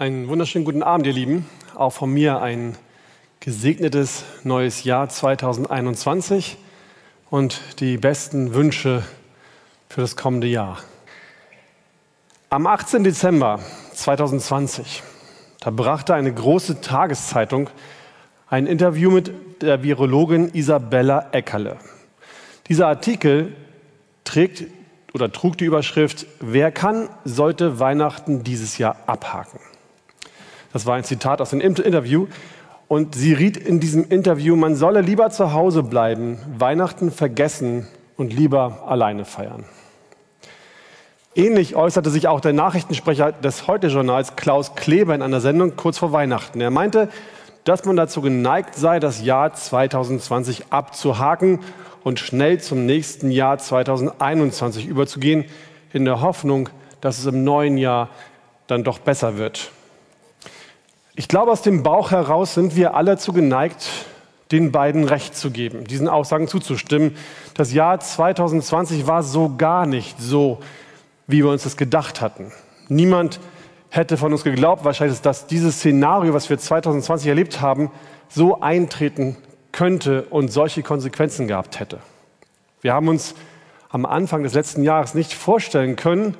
Einen 0.00 0.28
wunderschönen 0.28 0.64
guten 0.64 0.82
Abend, 0.82 1.06
ihr 1.06 1.12
Lieben. 1.12 1.44
Auch 1.74 1.90
von 1.90 2.10
mir 2.10 2.40
ein 2.40 2.74
gesegnetes 3.40 4.24
neues 4.44 4.82
Jahr 4.82 5.10
2021 5.10 6.56
und 7.28 7.60
die 7.80 7.98
besten 7.98 8.54
Wünsche 8.54 9.02
für 9.90 10.00
das 10.00 10.16
kommende 10.16 10.46
Jahr. 10.46 10.78
Am 12.48 12.66
18. 12.66 13.04
Dezember 13.04 13.60
2020, 13.92 15.02
da 15.60 15.68
brachte 15.68 16.14
eine 16.14 16.32
große 16.32 16.80
Tageszeitung 16.80 17.68
ein 18.48 18.66
Interview 18.66 19.10
mit 19.10 19.60
der 19.60 19.82
Virologin 19.82 20.48
Isabella 20.54 21.28
Eckerle. 21.32 21.76
Dieser 22.68 22.86
Artikel 22.86 23.54
trägt 24.24 24.64
oder 25.12 25.30
trug 25.30 25.58
die 25.58 25.66
Überschrift 25.66 26.24
Wer 26.40 26.72
kann, 26.72 27.10
sollte 27.26 27.80
Weihnachten 27.80 28.44
dieses 28.44 28.78
Jahr 28.78 28.96
abhaken. 29.06 29.60
Das 30.72 30.86
war 30.86 30.96
ein 30.96 31.04
Zitat 31.04 31.40
aus 31.40 31.50
dem 31.50 31.60
Interview. 31.60 32.26
Und 32.88 33.14
sie 33.14 33.32
riet 33.32 33.56
in 33.56 33.78
diesem 33.78 34.08
Interview, 34.08 34.56
man 34.56 34.74
solle 34.74 35.00
lieber 35.00 35.30
zu 35.30 35.52
Hause 35.52 35.84
bleiben, 35.84 36.38
Weihnachten 36.58 37.12
vergessen 37.12 37.86
und 38.16 38.32
lieber 38.32 38.84
alleine 38.88 39.24
feiern. 39.24 39.64
Ähnlich 41.36 41.76
äußerte 41.76 42.10
sich 42.10 42.26
auch 42.26 42.40
der 42.40 42.52
Nachrichtensprecher 42.52 43.30
des 43.30 43.68
Heute-Journals 43.68 44.34
Klaus 44.34 44.74
Kleber 44.74 45.14
in 45.14 45.22
einer 45.22 45.40
Sendung 45.40 45.76
kurz 45.76 45.98
vor 45.98 46.10
Weihnachten. 46.10 46.60
Er 46.60 46.70
meinte, 46.70 47.08
dass 47.62 47.84
man 47.84 47.94
dazu 47.94 48.20
geneigt 48.20 48.74
sei, 48.74 48.98
das 48.98 49.22
Jahr 49.22 49.54
2020 49.54 50.64
abzuhaken 50.70 51.60
und 52.02 52.18
schnell 52.18 52.60
zum 52.60 52.86
nächsten 52.86 53.30
Jahr 53.30 53.58
2021 53.58 54.86
überzugehen, 54.86 55.44
in 55.92 56.04
der 56.04 56.20
Hoffnung, 56.20 56.68
dass 57.00 57.18
es 57.18 57.26
im 57.26 57.44
neuen 57.44 57.76
Jahr 57.78 58.08
dann 58.66 58.82
doch 58.82 58.98
besser 58.98 59.38
wird. 59.38 59.70
Ich 61.20 61.28
glaube, 61.28 61.52
aus 61.52 61.60
dem 61.60 61.82
Bauch 61.82 62.12
heraus 62.12 62.54
sind 62.54 62.76
wir 62.76 62.94
alle 62.94 63.18
zu 63.18 63.34
geneigt, 63.34 63.90
den 64.52 64.72
beiden 64.72 65.04
Recht 65.04 65.36
zu 65.36 65.50
geben, 65.50 65.84
diesen 65.84 66.08
Aussagen 66.08 66.48
zuzustimmen. 66.48 67.14
Das 67.52 67.74
Jahr 67.74 68.00
2020 68.00 69.06
war 69.06 69.22
so 69.22 69.54
gar 69.58 69.84
nicht 69.84 70.18
so, 70.18 70.60
wie 71.26 71.44
wir 71.44 71.50
uns 71.50 71.64
das 71.64 71.76
gedacht 71.76 72.22
hatten. 72.22 72.52
Niemand 72.88 73.38
hätte 73.90 74.16
von 74.16 74.32
uns 74.32 74.44
geglaubt, 74.44 74.86
wahrscheinlich, 74.86 75.20
dass 75.20 75.46
dieses 75.46 75.80
Szenario, 75.80 76.32
was 76.32 76.48
wir 76.48 76.56
2020 76.56 77.28
erlebt 77.28 77.60
haben, 77.60 77.90
so 78.30 78.62
eintreten 78.62 79.36
könnte 79.72 80.22
und 80.30 80.50
solche 80.50 80.82
Konsequenzen 80.82 81.46
gehabt 81.46 81.80
hätte. 81.80 81.98
Wir 82.80 82.94
haben 82.94 83.08
uns 83.08 83.34
am 83.90 84.06
Anfang 84.06 84.42
des 84.42 84.54
letzten 84.54 84.84
Jahres 84.84 85.12
nicht 85.12 85.34
vorstellen 85.34 85.96
können, 85.96 86.34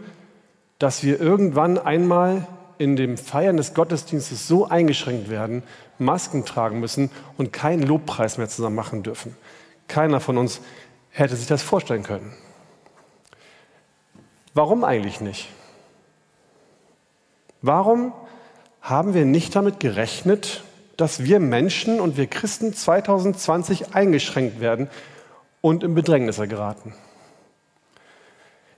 dass 0.79 1.05
wir 1.05 1.21
irgendwann 1.21 1.77
einmal 1.77 2.47
in 2.81 2.97
dem 2.97 3.19
Feiern 3.19 3.59
des 3.59 3.75
Gottesdienstes 3.75 4.49
so 4.49 4.67
eingeschränkt 4.67 5.29
werden, 5.29 5.63
Masken 5.99 6.47
tragen 6.47 6.81
müssen 6.81 7.11
und 7.37 7.53
keinen 7.53 7.83
Lobpreis 7.83 8.39
mehr 8.39 8.49
zusammen 8.49 8.75
machen 8.75 9.03
dürfen. 9.03 9.37
Keiner 9.87 10.19
von 10.19 10.39
uns 10.39 10.63
hätte 11.11 11.37
sich 11.37 11.47
das 11.47 11.63
vorstellen 11.63 12.05
können. 12.05 12.33
Warum 14.55 14.83
eigentlich 14.83 15.21
nicht? 15.21 15.51
Warum 17.61 18.15
haben 18.81 19.13
wir 19.13 19.27
nicht 19.27 19.55
damit 19.55 19.79
gerechnet, 19.79 20.65
dass 20.97 21.23
wir 21.23 21.39
Menschen 21.39 22.01
und 22.01 22.17
wir 22.17 22.29
Christen 22.29 22.73
2020 22.73 23.95
eingeschränkt 23.95 24.59
werden 24.59 24.89
und 25.61 25.85
in 25.85 25.95
Bedrängnisse 25.95 26.49
geraten? 26.49 26.95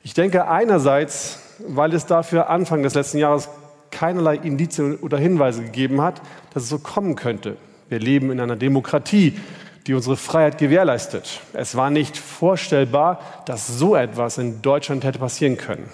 Ich 0.02 0.14
denke 0.14 0.48
einerseits, 0.48 1.38
weil 1.60 1.94
es 1.94 2.06
dafür 2.06 2.50
Anfang 2.50 2.82
des 2.82 2.94
letzten 2.94 3.18
Jahres 3.18 3.48
keinerlei 3.92 4.36
Indizien 4.36 4.96
oder 4.96 5.18
Hinweise 5.18 5.62
gegeben 5.62 6.00
hat, 6.00 6.20
dass 6.52 6.64
es 6.64 6.68
so 6.68 6.78
kommen 6.78 7.14
könnte. 7.14 7.56
Wir 7.88 8.00
leben 8.00 8.32
in 8.32 8.40
einer 8.40 8.56
Demokratie, 8.56 9.38
die 9.86 9.94
unsere 9.94 10.16
Freiheit 10.16 10.58
gewährleistet. 10.58 11.40
Es 11.52 11.76
war 11.76 11.90
nicht 11.90 12.16
vorstellbar, 12.16 13.20
dass 13.46 13.66
so 13.68 13.94
etwas 13.94 14.38
in 14.38 14.62
Deutschland 14.62 15.04
hätte 15.04 15.18
passieren 15.18 15.56
können. 15.56 15.88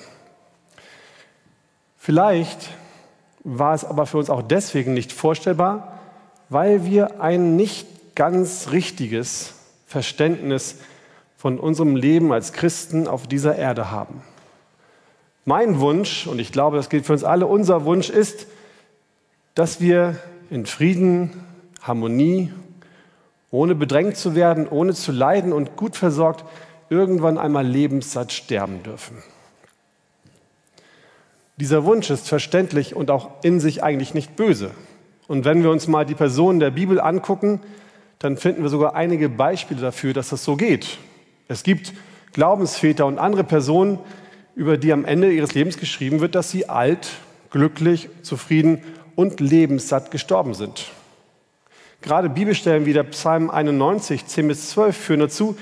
Vielleicht 1.97 2.71
war 3.45 3.75
es 3.75 3.85
aber 3.85 4.07
für 4.07 4.19
uns 4.19 4.31
auch 4.31 4.43
deswegen 4.43 4.95
nicht 4.95 5.13
vorstellbar, 5.13 5.99
weil 6.49 6.85
wir 6.87 7.21
ein 7.21 7.57
nicht 7.57 8.15
ganz 8.15 8.69
richtiges 8.73 9.55
Verständnis 9.87 10.77
von 11.37 11.59
unserem 11.61 11.97
Leben 11.97 12.33
als 12.33 12.53
Christen 12.53 13.07
auf 13.07 13.27
dieser 13.27 13.57
Erde 13.57 13.91
haben. 13.91 14.23
Mein 15.49 15.81
Wunsch, 15.81 16.27
und 16.27 16.41
ich 16.41 16.53
glaube, 16.53 16.77
das 16.77 16.91
gilt 16.91 17.07
für 17.07 17.15
uns 17.15 17.25
alle, 17.25 17.47
unser 17.47 17.87
Wunsch 17.87 18.11
ist, 18.11 18.49
dass 19.55 19.81
wir 19.81 20.19
in 20.51 20.67
Frieden, 20.67 21.43
Harmonie, 21.81 22.53
ohne 23.51 23.75
bedrängt 23.75 24.19
zu 24.19 24.35
werden, 24.35 24.69
ohne 24.69 24.93
zu 24.93 25.11
leiden 25.11 25.55
und 25.55 25.75
gut 25.75 25.97
versorgt, 25.97 26.45
irgendwann 26.91 27.39
einmal 27.39 27.67
lebenssatt 27.67 28.31
sterben 28.31 28.83
dürfen. 28.83 29.23
Dieser 31.57 31.87
Wunsch 31.87 32.11
ist 32.11 32.29
verständlich 32.29 32.95
und 32.95 33.11
auch 33.11 33.31
in 33.43 33.59
sich 33.59 33.83
eigentlich 33.83 34.13
nicht 34.13 34.37
böse. 34.37 34.73
Und 35.29 35.47
wenn 35.47 35.63
wir 35.63 35.71
uns 35.71 35.89
mal 35.89 36.05
die 36.05 36.15
Personen 36.15 36.61
der 36.61 36.73
Bibel 36.73 37.01
angucken, 37.01 37.61
dann 38.19 38.37
finden 38.37 38.63
wir 38.65 38.69
sogar 38.69 38.95
einige 38.95 39.31
Beispiele 39.31 39.81
dafür, 39.81 40.13
dass 40.13 40.29
das 40.29 40.45
so 40.45 40.57
geht. 40.57 40.99
Es 41.49 41.63
gibt 41.63 41.95
Glaubensväter 42.35 43.07
und 43.07 43.19
andere 43.19 43.45
Personen, 43.45 43.99
über 44.59 44.77
die 44.77 44.93
am 44.93 45.05
Ende 45.05 45.31
ihres 45.31 45.55
Lebens 45.55 45.79
geschrieben 45.79 46.21
wird, 46.21 46.35
dass 46.35 46.51
sie 46.51 46.69
alt, 46.69 47.11
glücklich, 47.51 48.09
zufrieden 48.23 48.83
und 49.15 49.39
lebenssatt 49.39 50.11
gestorben 50.11 50.53
sind. 50.53 50.91
Gerade 52.01 52.29
Bibelstellen 52.29 52.85
wie 52.85 52.93
der 52.93 53.05
Psalm 53.05 53.51
91, 53.51 54.27
10 54.27 54.49
bis 54.49 54.71
12 54.71 54.97
führen 54.97 55.21
dazu, 55.21 55.57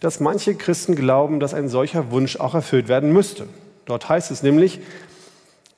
dass 0.00 0.18
manche 0.18 0.56
Christen 0.56 0.96
glauben, 0.96 1.38
dass 1.38 1.54
ein 1.54 1.68
solcher 1.68 2.10
Wunsch 2.10 2.34
auch 2.34 2.54
erfüllt 2.54 2.88
werden 2.88 3.12
müsste. 3.12 3.46
Dort 3.84 4.08
heißt 4.08 4.32
es 4.32 4.42
nämlich, 4.42 4.80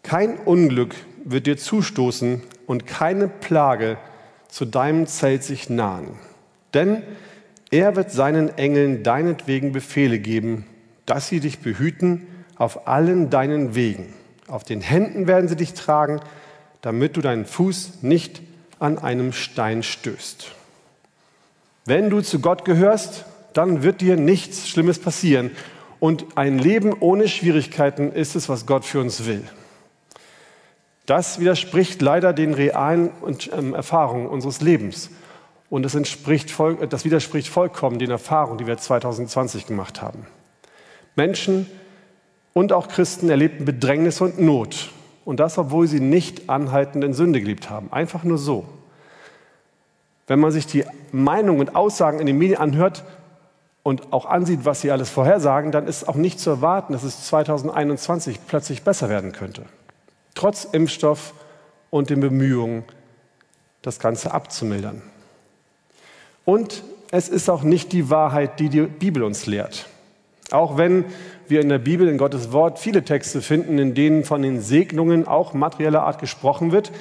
kein 0.03 0.39
Unglück 0.39 0.95
wird 1.23 1.47
dir 1.47 1.59
zustoßen 1.59 2.43
und 2.67 2.87
keine 2.87 3.29
Plage 3.29 3.99
zu 4.49 4.65
deinem 4.65 5.07
Zelt 5.07 5.45
sich 5.45 5.69
nahen. 5.69 6.19
Denn 6.73 7.03
er 7.71 7.95
wird 7.95 8.11
seinen 8.11 8.57
Engeln 8.57 9.03
deinetwegen 9.03 9.73
Befehle 9.73 10.19
geben, 10.19 10.65
dass 11.05 11.29
sie 11.29 11.41
dich 11.41 11.59
behüten 11.59 12.27
auf 12.57 12.87
allen 12.87 13.31
deinen 13.31 13.75
Wegen. 13.75 14.13
Auf 14.49 14.65
den 14.65 14.81
Händen 14.81 15.27
werden 15.27 15.49
sie 15.49 15.57
dich 15.57 15.75
tragen, 15.75 16.21
damit 16.83 17.17
du 17.17 17.21
deinen 17.21 17.47
Fuß 17.47 18.03
nicht 18.03 18.43
an 18.79 18.99
einem 18.99 19.33
Stein 19.33 19.83
stößt. 19.83 20.53
Wenn 21.87 22.11
du 22.11 22.21
zu 22.21 22.41
Gott 22.41 22.65
gehörst, 22.65 23.25
dann 23.53 23.83
wird 23.83 24.01
dir 24.01 24.17
nichts 24.17 24.69
Schlimmes 24.69 24.99
passieren. 24.99 25.51
Und 26.01 26.37
ein 26.37 26.59
Leben 26.59 26.93
ohne 27.01 27.29
Schwierigkeiten 27.29 28.13
ist 28.13 28.37
es, 28.37 28.49
was 28.49 28.67
Gott 28.67 28.85
für 28.85 29.01
uns 29.01 29.27
will. 29.27 29.43
Das 31.07 31.39
widerspricht 31.39 32.01
leider 32.03 32.33
den 32.33 32.55
realen 32.55 33.11
ähm, 33.57 33.75
Erfahrungen 33.75 34.27
unseres 34.27 34.61
Lebens. 34.61 35.11
Und 35.71 35.83
das, 35.83 35.95
entspricht, 35.95 36.55
das 36.91 37.05
widerspricht 37.05 37.49
vollkommen 37.49 37.99
den 37.99 38.11
Erfahrungen, 38.11 38.59
die 38.59 38.67
wir 38.67 38.77
2020 38.77 39.67
gemacht 39.67 40.03
haben. 40.03 40.27
Menschen 41.17 41.67
und 42.55 42.73
auch 42.73 42.89
Christen 42.89 43.29
erlebten 43.29 43.67
Bedrängnis 43.67 44.23
und 44.23 44.41
Not. 44.41 44.91
Und 45.27 45.41
das, 45.41 45.59
obwohl 45.59 45.87
sie 45.87 46.01
nicht 46.01 46.49
anhaltend 46.49 47.05
in 47.05 47.13
Sünde 47.13 47.41
gelebt 47.41 47.69
haben. 47.69 47.93
Einfach 47.93 48.25
nur 48.25 48.39
so. 48.39 48.65
Wenn 50.27 50.41
man 50.41 50.53
sich 50.53 50.67
die 50.67 50.85
Meinungen 51.13 51.61
und 51.61 51.77
Aussagen 51.77 52.19
in 52.19 52.27
den 52.27 52.39
Medien 52.39 52.59
anhört 52.59 53.05
und 53.83 54.15
auch 54.15 54.25
ansieht, 54.25 54.61
was 54.65 54.81
sie 54.81 54.91
alles 54.91 55.11
vorhersagen, 55.11 55.73
dann 55.73 55.87
ist 55.87 56.09
auch 56.09 56.15
nicht 56.15 56.41
zu 56.41 56.49
erwarten, 56.49 56.95
dass 56.95 57.03
es 57.03 57.27
2021 57.27 58.41
plötzlich 58.47 58.83
besser 58.83 59.11
werden 59.11 59.33
könnte 59.33 59.65
trotz 60.35 60.65
Impfstoff 60.65 61.35
und 61.91 62.11
den 62.11 62.21
Bemühungen, 62.21 62.85
das 63.83 63.99
Ganze 63.99 64.33
abzumildern. 64.33 65.03
Und 66.45 66.83
es 67.11 67.29
ist 67.29 67.49
auch 67.49 67.63
nicht 67.63 67.93
die 67.93 68.11
Wahrheit, 68.11 68.59
die 68.61 68.69
die 68.69 68.83
Bibel 68.83 69.23
uns 69.23 69.47
lehrt. 69.47 69.87
Auch 70.55 70.77
wenn 70.77 71.05
wir 71.49 71.61
in 71.61 71.69
der 71.69 71.79
Bibel, 71.79 72.09
in 72.09 72.17
Gottes 72.17 72.53
Wort, 72.53 72.79
viele 72.79 73.05
Texte 73.05 73.43
finden, 73.43 73.79
in 73.79 73.95
denen 73.95 74.25
von 74.25 74.41
den 74.41 74.61
Segnungen 74.61 75.27
auch 75.27 75.53
materieller 75.53 76.05
Art 76.05 76.21
gesprochen 76.21 76.73
wird, 76.73 76.93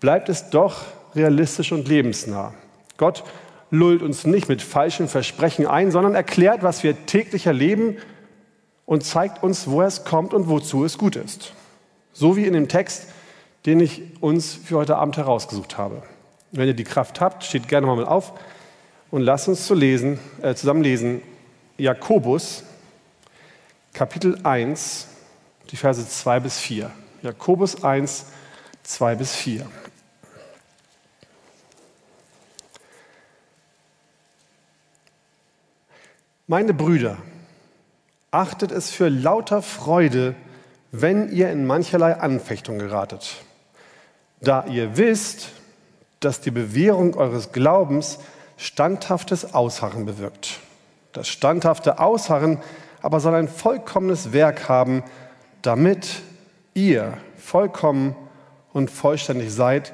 bleibt 0.00 0.28
es 0.28 0.50
doch 0.50 0.82
realistisch 1.14 1.72
und 1.72 1.88
lebensnah. 1.88 2.52
Gott 2.96 3.24
lullt 3.70 4.02
uns 4.02 4.26
nicht 4.26 4.48
mit 4.48 4.62
falschen 4.62 5.08
Versprechen 5.08 5.66
ein, 5.66 5.90
sondern 5.90 6.14
erklärt, 6.14 6.62
was 6.62 6.82
wir 6.82 7.06
täglich 7.06 7.46
erleben 7.46 7.96
und 8.84 9.02
zeigt 9.02 9.42
uns, 9.42 9.68
woher 9.68 9.88
es 9.88 10.04
kommt 10.04 10.34
und 10.34 10.48
wozu 10.48 10.84
es 10.84 10.98
gut 10.98 11.16
ist. 11.16 11.54
So 12.12 12.36
wie 12.36 12.44
in 12.44 12.52
dem 12.52 12.68
Text, 12.68 13.08
den 13.66 13.80
ich 13.80 14.02
uns 14.20 14.54
für 14.54 14.76
heute 14.76 14.96
Abend 14.96 15.16
herausgesucht 15.16 15.78
habe. 15.78 16.02
Wenn 16.52 16.68
ihr 16.68 16.74
die 16.74 16.84
Kraft 16.84 17.20
habt, 17.20 17.44
steht 17.44 17.66
gerne 17.66 17.86
mal 17.86 18.04
auf 18.04 18.34
und 19.10 19.22
lasst 19.22 19.48
uns 19.48 19.66
zu 19.66 19.74
lesen, 19.74 20.18
äh, 20.42 20.54
zusammen 20.54 20.82
lesen 20.82 21.22
Jakobus, 21.76 22.62
Kapitel 23.94 24.40
1, 24.42 25.06
die 25.70 25.76
Verse 25.76 26.06
2 26.06 26.40
bis 26.40 26.58
4. 26.58 26.90
Jakobus 27.22 27.84
1, 27.84 28.26
2 28.82 29.14
bis 29.14 29.36
4. 29.36 29.64
Meine 36.48 36.74
Brüder, 36.74 37.18
achtet 38.32 38.72
es 38.72 38.90
für 38.90 39.08
lauter 39.08 39.62
Freude, 39.62 40.34
wenn 40.90 41.30
ihr 41.30 41.52
in 41.52 41.64
mancherlei 41.64 42.16
Anfechtung 42.16 42.80
geratet, 42.80 43.44
da 44.40 44.66
ihr 44.66 44.96
wisst, 44.96 45.52
dass 46.18 46.40
die 46.40 46.50
Bewährung 46.50 47.14
eures 47.14 47.52
Glaubens 47.52 48.18
standhaftes 48.56 49.54
Ausharren 49.54 50.04
bewirkt. 50.04 50.58
Das 51.12 51.28
standhafte 51.28 52.00
Ausharren 52.00 52.60
aber 53.04 53.20
soll 53.20 53.34
ein 53.34 53.48
vollkommenes 53.48 54.32
Werk 54.32 54.66
haben, 54.66 55.02
damit 55.60 56.22
ihr 56.72 57.18
vollkommen 57.36 58.16
und 58.72 58.90
vollständig 58.90 59.52
seid 59.52 59.92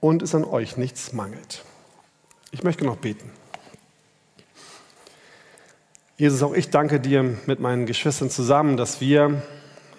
und 0.00 0.22
es 0.22 0.34
an 0.34 0.42
euch 0.42 0.78
nichts 0.78 1.12
mangelt. 1.12 1.64
Ich 2.52 2.62
möchte 2.62 2.86
noch 2.86 2.96
beten. 2.96 3.30
Jesus, 6.16 6.42
auch 6.42 6.54
ich 6.54 6.70
danke 6.70 6.98
dir 6.98 7.36
mit 7.44 7.60
meinen 7.60 7.84
Geschwistern 7.84 8.30
zusammen, 8.30 8.78
dass 8.78 9.02
wir 9.02 9.42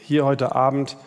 hier 0.01 0.25
heute 0.25 0.55
Abend 0.55 0.97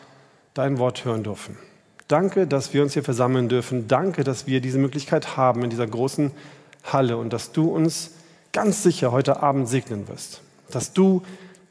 dein 0.54 0.78
Wort 0.78 1.04
hören 1.04 1.24
dürfen. 1.24 1.58
Danke, 2.06 2.46
dass 2.46 2.72
wir 2.72 2.82
uns 2.82 2.92
hier 2.92 3.02
versammeln 3.02 3.48
dürfen. 3.48 3.88
Danke, 3.88 4.22
dass 4.22 4.46
wir 4.46 4.60
diese 4.60 4.78
Möglichkeit 4.78 5.36
haben 5.36 5.64
in 5.64 5.70
dieser 5.70 5.88
großen 5.88 6.30
Halle 6.84 7.16
und 7.16 7.32
dass 7.32 7.50
du 7.50 7.74
uns 7.74 8.12
ganz 8.52 8.84
sicher 8.84 9.10
heute 9.10 9.42
Abend 9.42 9.68
segnen 9.68 10.06
wirst. 10.06 10.42
Dass 10.74 10.92
du 10.92 11.22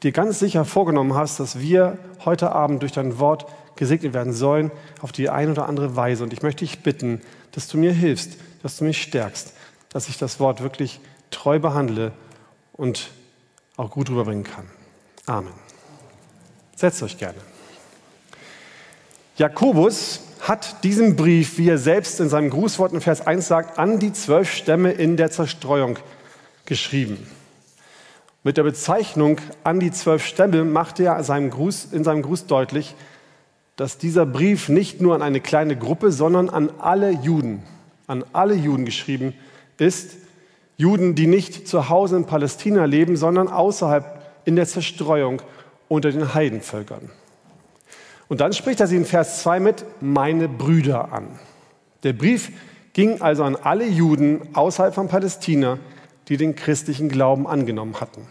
dir 0.02 0.12
ganz 0.12 0.38
sicher 0.38 0.64
vorgenommen 0.64 1.14
hast, 1.14 1.40
dass 1.40 1.58
wir 1.58 1.98
heute 2.24 2.52
Abend 2.52 2.82
durch 2.82 2.92
dein 2.92 3.18
Wort 3.18 3.46
gesegnet 3.76 4.12
werden 4.12 4.32
sollen 4.32 4.70
auf 5.00 5.12
die 5.12 5.30
eine 5.30 5.52
oder 5.52 5.66
andere 5.66 5.96
Weise. 5.96 6.22
Und 6.22 6.32
ich 6.32 6.42
möchte 6.42 6.64
dich 6.64 6.80
bitten, 6.80 7.20
dass 7.52 7.68
du 7.68 7.78
mir 7.78 7.92
hilfst, 7.92 8.36
dass 8.62 8.76
du 8.76 8.84
mich 8.84 9.00
stärkst, 9.02 9.54
dass 9.90 10.08
ich 10.08 10.18
das 10.18 10.38
Wort 10.38 10.62
wirklich 10.62 11.00
treu 11.30 11.58
behandle 11.58 12.12
und 12.72 13.10
auch 13.76 13.90
gut 13.90 14.10
rüberbringen 14.10 14.44
kann. 14.44 14.66
Amen. 15.26 15.52
Setzt 16.76 17.02
euch 17.02 17.18
gerne. 17.18 17.38
Jakobus 19.36 20.20
hat 20.40 20.84
diesen 20.84 21.16
Brief, 21.16 21.58
wie 21.58 21.68
er 21.68 21.78
selbst 21.78 22.20
in 22.20 22.28
seinem 22.28 22.50
Grußwort 22.50 22.92
in 22.92 23.00
Vers 23.00 23.26
1 23.26 23.46
sagt, 23.46 23.78
an 23.78 23.98
die 23.98 24.12
zwölf 24.12 24.52
Stämme 24.52 24.92
in 24.92 25.16
der 25.16 25.30
Zerstreuung 25.30 25.98
geschrieben. 26.66 27.26
Mit 28.42 28.56
der 28.56 28.62
Bezeichnung 28.62 29.38
an 29.64 29.80
die 29.80 29.90
zwölf 29.90 30.24
Stämme 30.24 30.64
machte 30.64 31.04
er 31.04 31.22
seinem 31.24 31.50
Gruß, 31.50 31.88
in 31.92 32.04
seinem 32.04 32.22
Gruß 32.22 32.46
deutlich, 32.46 32.94
dass 33.76 33.98
dieser 33.98 34.24
Brief 34.24 34.68
nicht 34.70 35.02
nur 35.02 35.14
an 35.14 35.22
eine 35.22 35.40
kleine 35.40 35.76
Gruppe, 35.76 36.10
sondern 36.10 36.48
an 36.48 36.70
alle 36.78 37.10
Juden, 37.10 37.62
an 38.06 38.24
alle 38.32 38.54
Juden 38.54 38.86
geschrieben 38.86 39.34
ist. 39.76 40.16
Juden, 40.78 41.14
die 41.14 41.26
nicht 41.26 41.68
zu 41.68 41.90
Hause 41.90 42.16
in 42.16 42.24
Palästina 42.24 42.86
leben, 42.86 43.16
sondern 43.16 43.48
außerhalb 43.48 44.22
in 44.46 44.56
der 44.56 44.66
Zerstreuung 44.66 45.42
unter 45.88 46.10
den 46.10 46.32
Heidenvölkern. 46.32 47.10
Und 48.28 48.40
dann 48.40 48.54
spricht 48.54 48.80
er 48.80 48.86
sie 48.86 48.96
in 48.96 49.04
Vers 49.04 49.42
2 49.42 49.60
mit 49.60 49.84
meine 50.00 50.48
Brüder 50.48 51.12
an. 51.12 51.26
Der 52.04 52.14
Brief 52.14 52.52
ging 52.94 53.20
also 53.20 53.44
an 53.44 53.56
alle 53.56 53.86
Juden 53.86 54.40
außerhalb 54.54 54.94
von 54.94 55.08
Palästina, 55.08 55.78
die 56.30 56.38
den 56.38 56.54
christlichen 56.54 57.10
Glauben 57.10 57.46
angenommen 57.46 58.00
hatten. 58.00 58.26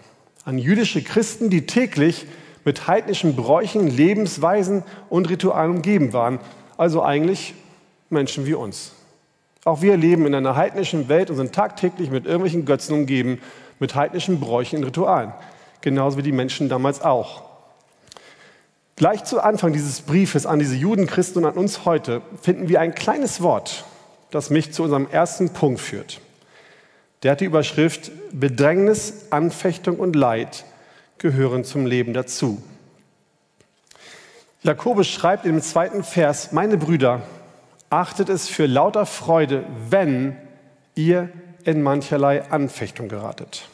An 0.45 0.57
jüdische 0.57 1.03
Christen, 1.03 1.51
die 1.51 1.67
täglich 1.67 2.25
mit 2.65 2.87
heidnischen 2.87 3.35
Bräuchen, 3.35 3.87
Lebensweisen 3.87 4.83
und 5.09 5.29
Ritualen 5.29 5.71
umgeben 5.71 6.13
waren. 6.13 6.39
Also 6.77 7.03
eigentlich 7.03 7.53
Menschen 8.09 8.45
wie 8.45 8.53
uns. 8.53 8.93
Auch 9.65 9.81
wir 9.81 9.97
leben 9.97 10.25
in 10.25 10.33
einer 10.33 10.55
heidnischen 10.55 11.09
Welt 11.09 11.29
und 11.29 11.35
sind 11.35 11.53
tagtäglich 11.53 12.09
mit 12.09 12.25
irgendwelchen 12.25 12.65
Götzen 12.65 12.95
umgeben, 12.95 13.39
mit 13.79 13.95
heidnischen 13.95 14.39
Bräuchen 14.39 14.77
und 14.77 14.85
Ritualen. 14.85 15.33
Genauso 15.81 16.17
wie 16.17 16.23
die 16.23 16.31
Menschen 16.31 16.69
damals 16.69 17.01
auch. 17.01 17.43
Gleich 18.95 19.25
zu 19.25 19.41
Anfang 19.41 19.73
dieses 19.73 20.01
Briefes 20.01 20.45
an 20.45 20.59
diese 20.59 20.75
Juden, 20.75 21.05
Christen 21.05 21.39
und 21.39 21.45
an 21.45 21.55
uns 21.55 21.85
heute 21.85 22.21
finden 22.41 22.69
wir 22.69 22.79
ein 22.79 22.95
kleines 22.95 23.41
Wort, 23.41 23.85
das 24.31 24.49
mich 24.49 24.71
zu 24.71 24.83
unserem 24.83 25.07
ersten 25.09 25.51
Punkt 25.51 25.81
führt. 25.81 26.21
Der 27.23 27.31
hat 27.31 27.41
die 27.41 27.45
Überschrift 27.45 28.11
Bedrängnis, 28.31 29.25
Anfechtung 29.29 29.97
und 29.97 30.15
Leid 30.15 30.63
gehören 31.17 31.65
zum 31.65 31.85
Leben 31.85 32.13
dazu. 32.13 32.63
Jakobus 34.63 35.07
schreibt 35.07 35.45
im 35.45 35.61
zweiten 35.61 36.03
Vers, 36.03 36.51
meine 36.53 36.77
Brüder, 36.77 37.21
achtet 37.89 38.29
es 38.29 38.47
für 38.47 38.67
lauter 38.67 39.05
Freude, 39.05 39.65
wenn 39.89 40.37
ihr 40.95 41.29
in 41.65 41.81
mancherlei 41.81 42.49
Anfechtung 42.49 43.09
geratet. 43.09 43.67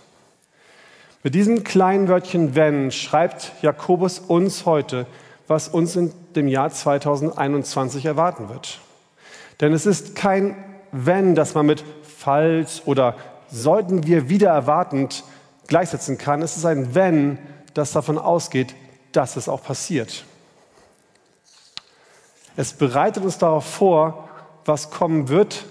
Mit 1.24 1.36
diesem 1.36 1.64
kleinen 1.64 2.08
Wörtchen 2.08 2.56
wenn 2.56 2.92
schreibt 2.92 3.52
Jakobus 3.62 4.20
uns 4.20 4.66
heute, 4.66 5.06
was 5.48 5.68
uns 5.68 5.96
in 5.96 6.12
dem 6.36 6.48
Jahr 6.48 6.72
2021 6.72 8.06
erwarten 8.06 8.50
wird. 8.50 8.80
Denn 9.62 9.74
es 9.74 9.86
ist 9.86 10.16
kein 10.16 10.56
wenn, 10.92 11.36
das 11.36 11.54
man 11.54 11.66
mit 11.66 11.84
falls 12.04 12.84
oder 12.86 13.16
sollten 13.52 14.06
wir 14.06 14.30
wieder 14.30 14.50
erwartend 14.50 15.24
gleichsetzen 15.68 16.18
kann. 16.18 16.42
Es 16.42 16.58
ist 16.58 16.66
ein 16.66 16.96
Wenn, 16.96 17.38
das 17.74 17.92
davon 17.92 18.18
ausgeht, 18.18 18.76
dass 19.12 19.36
es 19.36 19.50
auch 19.50 19.64
passiert. 19.64 20.26
Es 22.58 22.74
bereitet 22.74 23.24
uns 23.24 23.38
darauf 23.38 23.66
vor, 23.66 24.30
was 24.64 24.90
kommen 24.90 25.28
wird, 25.28 25.66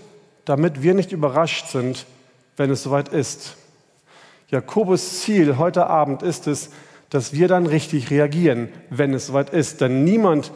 damit 0.44 0.82
wir 0.82 0.94
nicht 0.94 1.12
überrascht 1.12 1.68
sind, 1.68 2.06
wenn 2.56 2.70
es 2.70 2.82
soweit 2.82 3.08
ist. 3.08 3.56
Jakobus 4.48 5.22
Ziel 5.22 5.56
heute 5.56 5.86
Abend 5.86 6.22
ist 6.22 6.46
es, 6.46 6.70
dass 7.10 7.32
wir 7.32 7.48
dann 7.48 7.66
richtig 7.66 8.10
reagieren, 8.10 8.68
wenn 8.90 9.14
es 9.14 9.28
soweit 9.28 9.50
ist. 9.50 9.80
Denn 9.80 10.04
niemand, 10.04 10.52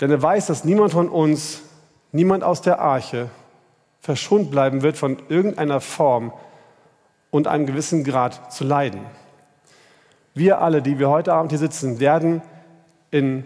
denn 0.00 0.10
er 0.10 0.22
weiß, 0.22 0.46
dass 0.46 0.64
niemand 0.64 0.92
von 0.92 1.08
uns, 1.08 1.62
niemand 2.12 2.44
aus 2.44 2.62
der 2.62 2.80
Arche 2.80 3.30
verschont 4.00 4.50
bleiben 4.50 4.82
wird 4.82 4.96
von 4.96 5.18
irgendeiner 5.28 5.80
Form 5.80 6.32
und 7.30 7.46
einem 7.46 7.66
gewissen 7.66 8.04
Grad 8.04 8.52
zu 8.52 8.64
leiden. 8.64 9.00
Wir 10.34 10.60
alle, 10.60 10.82
die 10.82 10.98
wir 10.98 11.08
heute 11.08 11.32
Abend 11.32 11.52
hier 11.52 11.58
sitzen, 11.58 12.00
werden 12.00 12.42
in 13.10 13.44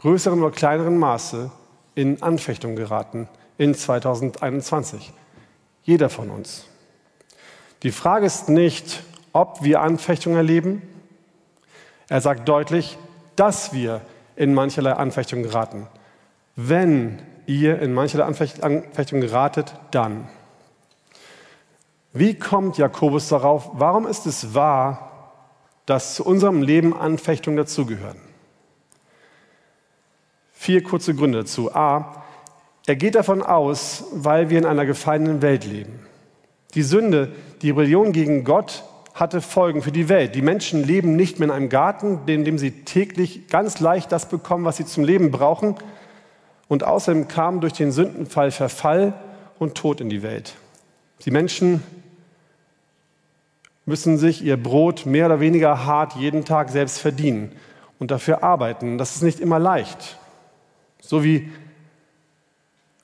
größerem 0.00 0.42
oder 0.42 0.50
kleinerem 0.50 0.98
Maße 0.98 1.50
in 1.94 2.22
Anfechtung 2.22 2.76
geraten 2.76 3.28
in 3.56 3.74
2021. 3.74 5.12
Jeder 5.82 6.08
von 6.08 6.30
uns. 6.30 6.66
Die 7.82 7.92
Frage 7.92 8.26
ist 8.26 8.48
nicht, 8.48 9.02
ob 9.32 9.62
wir 9.62 9.80
Anfechtung 9.80 10.34
erleben. 10.34 10.82
Er 12.08 12.20
sagt 12.20 12.48
deutlich, 12.48 12.98
dass 13.36 13.72
wir 13.72 14.00
in 14.36 14.54
mancherlei 14.54 14.92
Anfechtung 14.92 15.42
geraten. 15.42 15.86
Wenn 16.56 17.20
ihr 17.48 17.80
in 17.80 17.94
mancherlei 17.94 18.24
Anfechtung 18.24 19.20
geratet, 19.20 19.74
dann. 19.90 20.28
Wie 22.12 22.38
kommt 22.38 22.78
Jakobus 22.78 23.28
darauf? 23.28 23.70
Warum 23.72 24.06
ist 24.06 24.26
es 24.26 24.54
wahr, 24.54 25.40
dass 25.86 26.14
zu 26.14 26.24
unserem 26.24 26.62
Leben 26.62 26.96
Anfechtungen 26.96 27.56
dazugehören? 27.56 28.18
Vier 30.52 30.82
kurze 30.82 31.14
Gründe 31.14 31.38
dazu. 31.38 31.74
A, 31.74 32.22
er 32.86 32.96
geht 32.96 33.14
davon 33.14 33.42
aus, 33.42 34.04
weil 34.12 34.50
wir 34.50 34.58
in 34.58 34.66
einer 34.66 34.84
gefallenen 34.84 35.40
Welt 35.40 35.64
leben. 35.64 36.06
Die 36.74 36.82
Sünde, 36.82 37.32
die 37.62 37.70
Rebellion 37.70 38.12
gegen 38.12 38.44
Gott 38.44 38.84
hatte 39.14 39.40
Folgen 39.40 39.80
für 39.80 39.92
die 39.92 40.10
Welt. 40.10 40.34
Die 40.34 40.42
Menschen 40.42 40.84
leben 40.84 41.16
nicht 41.16 41.38
mehr 41.38 41.48
in 41.48 41.54
einem 41.54 41.68
Garten, 41.70 42.20
in 42.26 42.44
dem 42.44 42.58
sie 42.58 42.84
täglich 42.84 43.48
ganz 43.48 43.80
leicht 43.80 44.12
das 44.12 44.28
bekommen, 44.28 44.66
was 44.66 44.76
sie 44.76 44.84
zum 44.84 45.04
Leben 45.04 45.30
brauchen, 45.30 45.76
und 46.68 46.84
außerdem 46.84 47.28
kam 47.28 47.60
durch 47.60 47.72
den 47.72 47.92
Sündenfall 47.92 48.50
Verfall 48.50 49.14
und 49.58 49.74
Tod 49.74 50.00
in 50.00 50.10
die 50.10 50.22
Welt. 50.22 50.54
Die 51.24 51.30
Menschen 51.30 51.82
müssen 53.86 54.18
sich 54.18 54.44
ihr 54.44 54.62
Brot 54.62 55.06
mehr 55.06 55.26
oder 55.26 55.40
weniger 55.40 55.86
hart 55.86 56.14
jeden 56.14 56.44
Tag 56.44 56.68
selbst 56.68 56.98
verdienen 56.98 57.52
und 57.98 58.10
dafür 58.10 58.42
arbeiten. 58.42 58.98
Das 58.98 59.16
ist 59.16 59.22
nicht 59.22 59.40
immer 59.40 59.58
leicht. 59.58 60.18
So 61.00 61.24
wie 61.24 61.50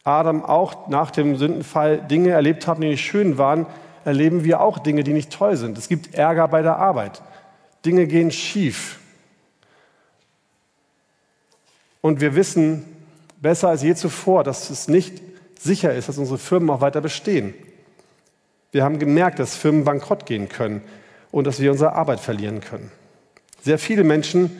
Adam 0.04 0.44
auch 0.44 0.88
nach 0.88 1.11
dem 1.11 1.37
Sündenfall 1.37 1.99
Dinge 1.99 2.30
erlebt 2.30 2.66
hat, 2.66 2.78
die 2.78 2.88
nicht 2.88 3.04
schön 3.04 3.38
waren, 3.38 3.66
erleben 4.04 4.44
wir 4.44 4.61
auch 4.61 4.78
Dinge, 4.78 5.02
die 5.02 5.14
nicht 5.14 5.33
toll 5.33 5.56
sind. 5.56 5.78
Es 5.78 5.88
gibt 5.88 6.14
Ärger 6.14 6.47
bei 6.49 6.61
der 6.61 6.76
Arbeit. 6.76 7.23
Dinge 7.87 8.06
gehen 8.06 8.30
schief. 8.30 9.00
Und 12.02 12.21
wir 12.21 12.37
wissen, 12.37 12.85
besser 13.44 13.68
als 13.68 13.82
je 13.82 13.94
zuvor, 13.94 14.42
dass 14.42 14.70
es 14.70 14.88
nicht 14.88 15.20
sicher 15.58 15.92
ist, 15.92 16.08
dass 16.08 16.16
unsere 16.16 16.38
Firmen 16.38 16.70
auch 16.70 16.80
weiter 16.80 17.02
bestehen. 17.02 17.52
Wir 18.72 18.82
haben 18.82 18.98
gemerkt, 18.98 19.38
dass 19.38 19.54
Firmen 19.54 19.84
bankrott 19.84 20.24
gehen 20.24 20.48
können 20.48 20.80
und 21.30 21.46
dass 21.46 21.60
wir 21.60 21.70
unsere 21.70 21.92
Arbeit 21.92 22.20
verlieren 22.20 22.60
können. 22.60 22.90
Sehr 23.60 23.78
viele 23.78 24.02
Menschen 24.02 24.50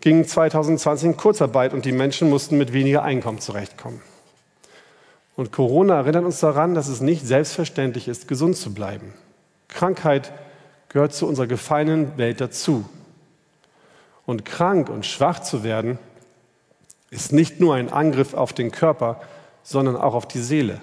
ging 0.00 0.26
2020 0.26 1.10
in 1.10 1.16
Kurzarbeit 1.18 1.74
und 1.74 1.84
die 1.84 1.92
Menschen 1.92 2.30
mussten 2.30 2.56
mit 2.56 2.72
weniger 2.72 3.02
Einkommen 3.02 3.40
zurechtkommen. 3.40 4.00
Und 5.36 5.52
Corona 5.52 5.98
erinnert 5.98 6.24
uns 6.24 6.40
daran, 6.40 6.74
dass 6.74 6.88
es 6.88 7.02
nicht 7.02 7.26
selbstverständlich 7.26 8.08
ist, 8.08 8.26
gesund 8.26 8.56
zu 8.56 8.72
bleiben. 8.72 9.12
Krankheit 9.68 10.32
gehört 10.88 11.12
zu 11.12 11.26
unserer 11.26 11.46
gefallenen 11.46 12.16
Welt 12.16 12.40
dazu. 12.40 12.88
Und 14.24 14.46
krank 14.46 14.88
und 14.88 15.04
schwach 15.04 15.40
zu 15.40 15.62
werden, 15.62 15.98
ist 17.10 17.32
nicht 17.32 17.60
nur 17.60 17.74
ein 17.74 17.92
Angriff 17.92 18.34
auf 18.34 18.52
den 18.52 18.70
Körper, 18.70 19.20
sondern 19.62 19.96
auch 19.96 20.14
auf 20.14 20.26
die 20.26 20.40
Seele. 20.40 20.80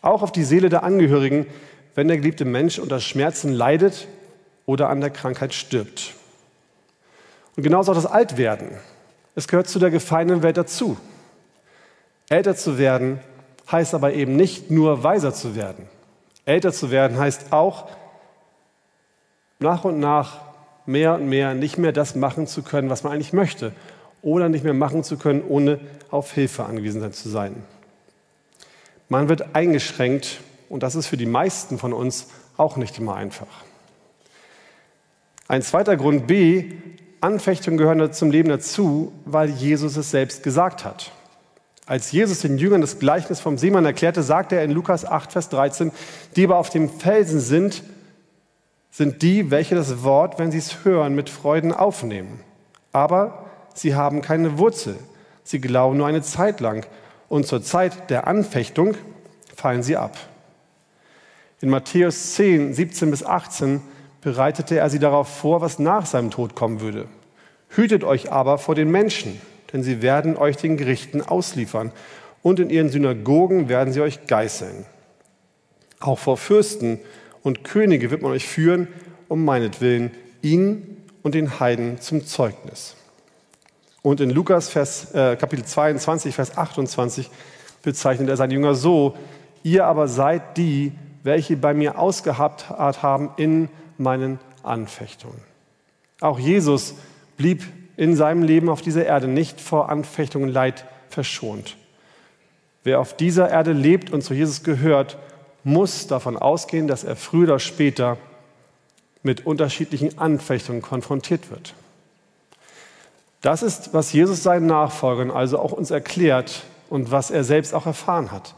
Auch 0.00 0.22
auf 0.22 0.32
die 0.32 0.44
Seele 0.44 0.68
der 0.68 0.82
Angehörigen, 0.82 1.46
wenn 1.94 2.08
der 2.08 2.16
geliebte 2.16 2.44
Mensch 2.44 2.78
unter 2.78 3.00
Schmerzen 3.00 3.52
leidet 3.52 4.08
oder 4.66 4.88
an 4.88 5.00
der 5.00 5.10
Krankheit 5.10 5.54
stirbt. 5.54 6.14
Und 7.56 7.62
genauso 7.62 7.92
auch 7.92 7.96
das 7.96 8.06
Altwerden. 8.06 8.70
Es 9.34 9.48
gehört 9.48 9.68
zu 9.68 9.78
der 9.78 9.90
gefallenen 9.90 10.42
Welt 10.42 10.56
dazu. 10.56 10.96
Älter 12.28 12.56
zu 12.56 12.78
werden 12.78 13.20
heißt 13.70 13.94
aber 13.94 14.12
eben 14.14 14.36
nicht 14.36 14.70
nur 14.70 15.04
weiser 15.04 15.32
zu 15.32 15.54
werden. 15.54 15.88
Älter 16.46 16.72
zu 16.72 16.90
werden 16.90 17.18
heißt 17.18 17.52
auch, 17.52 17.88
nach 19.58 19.84
und 19.84 20.00
nach 20.00 20.40
mehr 20.86 21.14
und 21.14 21.28
mehr 21.28 21.54
nicht 21.54 21.78
mehr 21.78 21.92
das 21.92 22.14
machen 22.14 22.46
zu 22.46 22.62
können, 22.62 22.90
was 22.90 23.02
man 23.02 23.12
eigentlich 23.12 23.32
möchte. 23.32 23.72
Oder 24.24 24.48
nicht 24.48 24.64
mehr 24.64 24.74
machen 24.74 25.04
zu 25.04 25.16
können, 25.16 25.42
ohne 25.46 25.78
auf 26.10 26.32
Hilfe 26.32 26.64
angewiesen 26.64 27.12
zu 27.12 27.28
sein. 27.28 27.54
Man 29.08 29.28
wird 29.28 29.54
eingeschränkt 29.54 30.40
und 30.68 30.82
das 30.82 30.96
ist 30.96 31.06
für 31.06 31.16
die 31.16 31.26
meisten 31.26 31.78
von 31.78 31.92
uns 31.92 32.28
auch 32.56 32.76
nicht 32.76 32.98
immer 32.98 33.14
einfach. 33.14 33.46
Ein 35.46 35.62
zweiter 35.62 35.96
Grund 35.96 36.26
B, 36.26 36.72
Anfechtungen 37.20 37.78
gehören 37.78 38.12
zum 38.12 38.30
Leben 38.30 38.48
dazu, 38.48 39.12
weil 39.24 39.50
Jesus 39.50 39.96
es 39.96 40.10
selbst 40.10 40.42
gesagt 40.42 40.84
hat. 40.84 41.12
Als 41.86 42.12
Jesus 42.12 42.40
den 42.40 42.56
Jüngern 42.56 42.80
das 42.80 42.98
Gleichnis 42.98 43.40
vom 43.40 43.58
Seemann 43.58 43.84
erklärte, 43.84 44.22
sagte 44.22 44.56
er 44.56 44.64
in 44.64 44.70
Lukas 44.70 45.04
8, 45.04 45.32
Vers 45.32 45.50
13, 45.50 45.92
die 46.34 46.44
aber 46.44 46.56
auf 46.56 46.70
dem 46.70 46.88
Felsen 46.88 47.40
sind, 47.40 47.82
sind 48.90 49.22
die, 49.22 49.50
welche 49.50 49.74
das 49.74 50.02
Wort, 50.02 50.38
wenn 50.38 50.50
sie 50.50 50.58
es 50.58 50.84
hören, 50.84 51.14
mit 51.14 51.28
Freuden 51.28 51.72
aufnehmen. 51.72 52.40
Aber 52.92 53.43
sie 53.74 53.94
haben 53.94 54.22
keine 54.22 54.58
Wurzel. 54.58 54.96
Sie 55.42 55.60
glauben 55.60 55.98
nur 55.98 56.06
eine 56.06 56.22
Zeit 56.22 56.60
lang. 56.60 56.86
Und 57.28 57.46
zur 57.46 57.62
Zeit 57.62 58.10
der 58.10 58.26
Anfechtung 58.26 58.96
fallen 59.54 59.82
sie 59.82 59.96
ab. 59.96 60.16
In 61.60 61.70
Matthäus 61.70 62.34
10, 62.34 62.74
17 62.74 63.10
bis 63.10 63.24
18 63.24 63.80
bereitete 64.20 64.78
er 64.78 64.90
sie 64.90 64.98
darauf 64.98 65.28
vor, 65.28 65.60
was 65.60 65.78
nach 65.78 66.06
seinem 66.06 66.30
Tod 66.30 66.54
kommen 66.54 66.80
würde. 66.80 67.06
Hütet 67.68 68.04
euch 68.04 68.32
aber 68.32 68.58
vor 68.58 68.74
den 68.74 68.90
Menschen, 68.90 69.40
denn 69.72 69.82
sie 69.82 70.02
werden 70.02 70.36
euch 70.36 70.56
den 70.56 70.76
Gerichten 70.76 71.20
ausliefern 71.22 71.92
und 72.42 72.60
in 72.60 72.70
ihren 72.70 72.90
Synagogen 72.90 73.68
werden 73.68 73.92
sie 73.92 74.00
euch 74.00 74.26
geißeln. 74.26 74.86
Auch 76.00 76.18
vor 76.18 76.36
Fürsten 76.36 77.00
und 77.42 77.64
Könige 77.64 78.10
wird 78.10 78.22
man 78.22 78.32
euch 78.32 78.46
führen, 78.46 78.88
um 79.28 79.44
meinetwillen, 79.44 80.10
ihnen 80.42 81.02
und 81.22 81.34
den 81.34 81.58
Heiden 81.60 82.00
zum 82.00 82.26
Zeugnis. 82.26 82.96
Und 84.04 84.20
in 84.20 84.28
Lukas 84.28 84.68
Vers, 84.68 85.14
äh, 85.14 85.34
Kapitel 85.34 85.64
22, 85.64 86.34
Vers 86.34 86.58
28 86.58 87.30
bezeichnet 87.82 88.28
er 88.28 88.36
seine 88.36 88.52
Jünger 88.52 88.74
so, 88.74 89.16
ihr 89.62 89.86
aber 89.86 90.08
seid 90.08 90.58
die, 90.58 90.92
welche 91.22 91.56
bei 91.56 91.72
mir 91.72 91.98
ausgehabt 91.98 92.68
haben 92.68 93.30
in 93.38 93.70
meinen 93.96 94.40
Anfechtungen. 94.62 95.40
Auch 96.20 96.38
Jesus 96.38 96.96
blieb 97.38 97.64
in 97.96 98.14
seinem 98.14 98.42
Leben 98.42 98.68
auf 98.68 98.82
dieser 98.82 99.06
Erde 99.06 99.26
nicht 99.26 99.58
vor 99.58 99.88
Anfechtungen 99.88 100.50
Leid 100.50 100.84
verschont. 101.08 101.78
Wer 102.82 103.00
auf 103.00 103.16
dieser 103.16 103.48
Erde 103.48 103.72
lebt 103.72 104.12
und 104.12 104.20
zu 104.20 104.34
Jesus 104.34 104.64
gehört, 104.64 105.16
muss 105.62 106.08
davon 106.08 106.36
ausgehen, 106.36 106.88
dass 106.88 107.04
er 107.04 107.16
früher 107.16 107.44
oder 107.44 107.58
später 107.58 108.18
mit 109.22 109.46
unterschiedlichen 109.46 110.18
Anfechtungen 110.18 110.82
konfrontiert 110.82 111.50
wird. 111.50 111.72
Das 113.44 113.62
ist, 113.62 113.92
was 113.92 114.10
Jesus 114.10 114.42
seinen 114.42 114.64
Nachfolgern 114.64 115.30
also 115.30 115.58
auch 115.58 115.72
uns 115.72 115.90
erklärt 115.90 116.62
und 116.88 117.10
was 117.10 117.30
er 117.30 117.44
selbst 117.44 117.74
auch 117.74 117.84
erfahren 117.84 118.32
hat. 118.32 118.54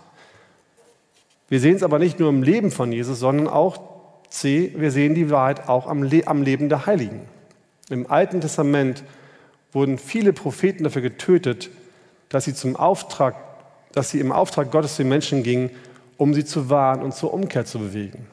Wir 1.49 1.59
sehen 1.59 1.75
es 1.75 1.83
aber 1.83 1.99
nicht 1.99 2.21
nur 2.21 2.29
im 2.29 2.45
Leben 2.45 2.71
von 2.71 2.93
Jesus, 2.93 3.19
sondern 3.19 3.49
auch, 3.49 3.81
C, 4.29 4.73
wir 4.77 4.93
sehen 4.93 5.17
die 5.17 5.29
Wahrheit 5.29 5.69
auch 5.69 5.89
am, 5.89 6.05
Le 6.05 6.29
am 6.29 6.41
Leben 6.41 6.69
der 6.69 6.87
Heiligen. 6.87 7.23
Im 7.91 8.09
Alten 8.09 8.41
Testament 8.41 9.03
wurden 9.73 9.99
viele 9.99 10.33
Propheten 10.33 10.85
dafür 10.85 11.03
getötet, 11.03 11.69
dass 12.29 12.45
sie, 12.45 12.55
zum 12.55 12.77
Auftrag, 12.77 13.35
dass 13.91 14.11
sie 14.11 14.21
im 14.21 14.31
Auftrag 14.31 14.71
Gottes 14.71 14.97
den 14.99 15.09
Menschen 15.09 15.43
gingen, 15.43 15.71
um 16.17 16.33
sie 16.33 16.45
zu 16.45 16.71
warnen 16.71 17.03
und 17.03 17.13
zur 17.13 17.35
Umkehr 17.35 17.65
zu 17.65 17.81
bewegen. 17.81 18.29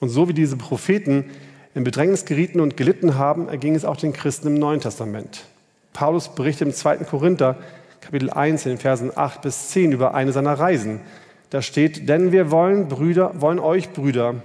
Und 0.00 0.08
so 0.08 0.28
wie 0.28 0.34
diese 0.34 0.56
Propheten 0.56 1.30
in 1.76 1.84
Bedrängnis 1.84 2.24
gerieten 2.24 2.58
und 2.58 2.76
gelitten 2.76 3.18
haben, 3.18 3.48
erging 3.48 3.76
es 3.76 3.84
auch 3.84 3.96
den 3.96 4.12
Christen 4.12 4.48
im 4.48 4.54
Neuen 4.54 4.80
Testament. 4.80 5.44
Paulus 5.92 6.34
berichtet 6.34 6.68
im 6.68 6.74
2. 6.74 6.98
Korinther, 6.98 7.56
Kapitel 8.00 8.30
1, 8.30 8.66
in 8.66 8.72
den 8.72 8.78
Versen 8.78 9.12
8 9.14 9.42
bis 9.42 9.68
10 9.68 9.92
über 9.92 10.14
eine 10.14 10.32
seiner 10.32 10.58
Reisen. 10.58 11.00
Da 11.50 11.62
steht, 11.62 12.08
denn 12.08 12.32
wir 12.32 12.50
wollen, 12.50 12.88
Brüder, 12.88 13.40
wollen 13.40 13.58
euch, 13.58 13.90
Brüder, 13.90 14.36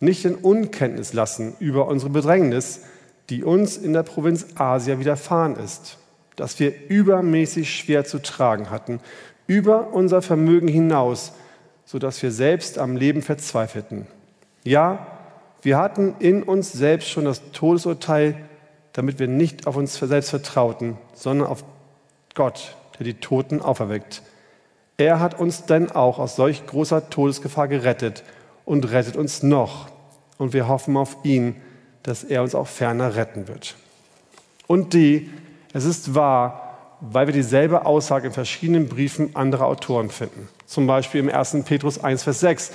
nicht 0.00 0.24
in 0.24 0.34
Unkenntnis 0.34 1.12
lassen 1.12 1.54
über 1.58 1.88
unsere 1.88 2.10
Bedrängnis, 2.10 2.82
die 3.30 3.42
uns 3.42 3.76
in 3.76 3.92
der 3.92 4.02
Provinz 4.04 4.46
Asia 4.54 4.98
widerfahren 4.98 5.56
ist, 5.56 5.98
dass 6.36 6.60
wir 6.60 6.72
übermäßig 6.88 7.74
schwer 7.74 8.04
zu 8.04 8.20
tragen 8.22 8.70
hatten, 8.70 9.00
über 9.46 9.92
unser 9.92 10.22
Vermögen 10.22 10.68
hinaus, 10.68 11.32
so 11.84 11.98
dass 11.98 12.22
wir 12.22 12.30
selbst 12.30 12.78
am 12.78 12.96
Leben 12.96 13.22
verzweifelten. 13.22 14.06
Ja, 14.62 15.06
wir 15.62 15.78
hatten 15.78 16.14
in 16.20 16.42
uns 16.42 16.72
selbst 16.72 17.08
schon 17.08 17.24
das 17.24 17.50
Todesurteil, 17.52 18.47
damit 18.92 19.18
wir 19.18 19.28
nicht 19.28 19.66
auf 19.66 19.76
uns 19.76 19.94
selbst 19.94 20.30
vertrauten, 20.30 20.98
sondern 21.14 21.48
auf 21.48 21.64
Gott, 22.34 22.76
der 22.98 23.04
die 23.04 23.14
Toten 23.14 23.60
auferweckt. 23.60 24.22
Er 24.96 25.20
hat 25.20 25.38
uns 25.38 25.64
denn 25.64 25.92
auch 25.92 26.18
aus 26.18 26.36
solch 26.36 26.66
großer 26.66 27.10
Todesgefahr 27.10 27.68
gerettet 27.68 28.24
und 28.64 28.90
rettet 28.90 29.16
uns 29.16 29.42
noch. 29.42 29.88
Und 30.38 30.52
wir 30.52 30.68
hoffen 30.68 30.96
auf 30.96 31.16
ihn, 31.22 31.56
dass 32.02 32.24
er 32.24 32.42
uns 32.42 32.54
auch 32.54 32.66
ferner 32.66 33.14
retten 33.14 33.48
wird. 33.48 33.76
Und 34.66 34.94
die, 34.94 35.30
es 35.72 35.84
ist 35.84 36.14
wahr, 36.14 36.96
weil 37.00 37.26
wir 37.28 37.34
dieselbe 37.34 37.86
Aussage 37.86 38.26
in 38.26 38.32
verschiedenen 38.32 38.88
Briefen 38.88 39.36
anderer 39.36 39.66
Autoren 39.66 40.10
finden. 40.10 40.48
Zum 40.66 40.86
Beispiel 40.86 41.20
im 41.20 41.28
1. 41.28 41.58
Petrus 41.64 42.02
1, 42.02 42.24
Vers 42.24 42.40
6. 42.40 42.72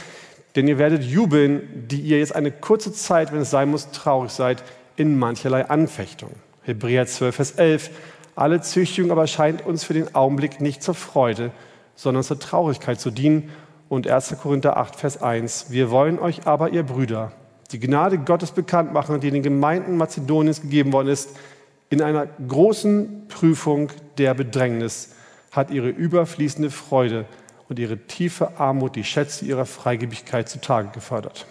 Denn 0.55 0.67
ihr 0.67 0.77
werdet 0.77 1.03
jubeln, 1.03 1.87
die 1.87 1.99
ihr 1.99 2.19
jetzt 2.19 2.35
eine 2.35 2.51
kurze 2.51 2.93
Zeit, 2.93 3.33
wenn 3.33 3.41
es 3.41 3.49
sein 3.49 3.69
muss, 3.69 3.91
traurig 3.91 4.31
seid, 4.31 4.63
in 4.95 5.17
mancherlei 5.17 5.69
Anfechtung. 5.69 6.31
Hebräer 6.63 7.05
12, 7.05 7.35
Vers 7.35 7.51
11. 7.51 7.91
Alle 8.35 8.61
Züchtigung 8.61 9.11
aber 9.11 9.27
scheint 9.27 9.65
uns 9.65 9.83
für 9.83 9.93
den 9.93 10.15
Augenblick 10.15 10.61
nicht 10.61 10.81
zur 10.81 10.95
Freude, 10.95 11.51
sondern 11.95 12.23
zur 12.23 12.39
Traurigkeit 12.39 12.99
zu 12.99 13.11
dienen. 13.11 13.49
Und 13.89 14.07
1. 14.07 14.37
Korinther 14.41 14.77
8, 14.77 14.95
Vers 14.95 15.21
1. 15.21 15.67
Wir 15.69 15.91
wollen 15.91 16.17
euch 16.17 16.47
aber, 16.47 16.69
ihr 16.69 16.83
Brüder, 16.83 17.31
die 17.71 17.79
Gnade 17.79 18.17
Gottes 18.17 18.51
bekannt 18.51 18.93
machen, 18.93 19.19
die 19.19 19.29
den 19.29 19.43
Gemeinden 19.43 19.97
Mazedoniens 19.97 20.61
gegeben 20.61 20.93
worden 20.93 21.09
ist, 21.09 21.29
in 21.89 22.01
einer 22.01 22.27
großen 22.47 23.27
Prüfung 23.27 23.89
der 24.17 24.33
Bedrängnis 24.33 25.15
hat 25.51 25.69
ihre 25.69 25.89
überfließende 25.89 26.71
Freude 26.71 27.25
und 27.69 27.77
ihre 27.77 27.97
tiefe 27.97 28.59
Armut 28.59 28.95
die 28.95 29.03
Schätze 29.03 29.45
ihrer 29.45 29.65
Freigebigkeit 29.67 30.49
zutage 30.49 30.89
gefördert. 30.89 31.45